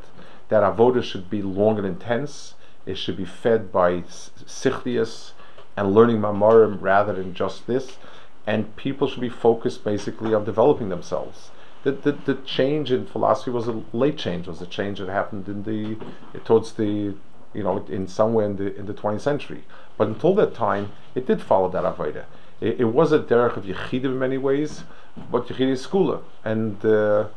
[0.51, 2.53] that Avodah should be long and intense,
[2.85, 5.31] it should be fed by Sichlius
[5.75, 7.97] and learning Mamarim rather than just this,
[8.45, 11.51] and people should be focused basically on developing themselves.
[11.83, 15.47] The, the, the change in philosophy was a late change, was a change that happened
[15.47, 15.97] in the
[16.45, 17.15] towards the
[17.53, 19.63] you know in somewhere in the in the 20th century.
[19.97, 22.25] But until that time, it did follow that avodah
[22.61, 24.83] it, it was a derech of Yechid in many ways,
[25.31, 27.27] but Yechid is Skula, and uh,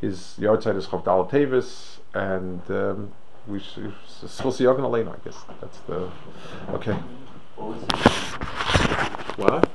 [0.00, 3.12] his yard is Chavdal Teves, and um,
[3.46, 3.92] we should
[4.60, 5.36] Yogan I guess.
[5.60, 6.10] That's the
[6.70, 6.96] okay.
[9.36, 9.68] What?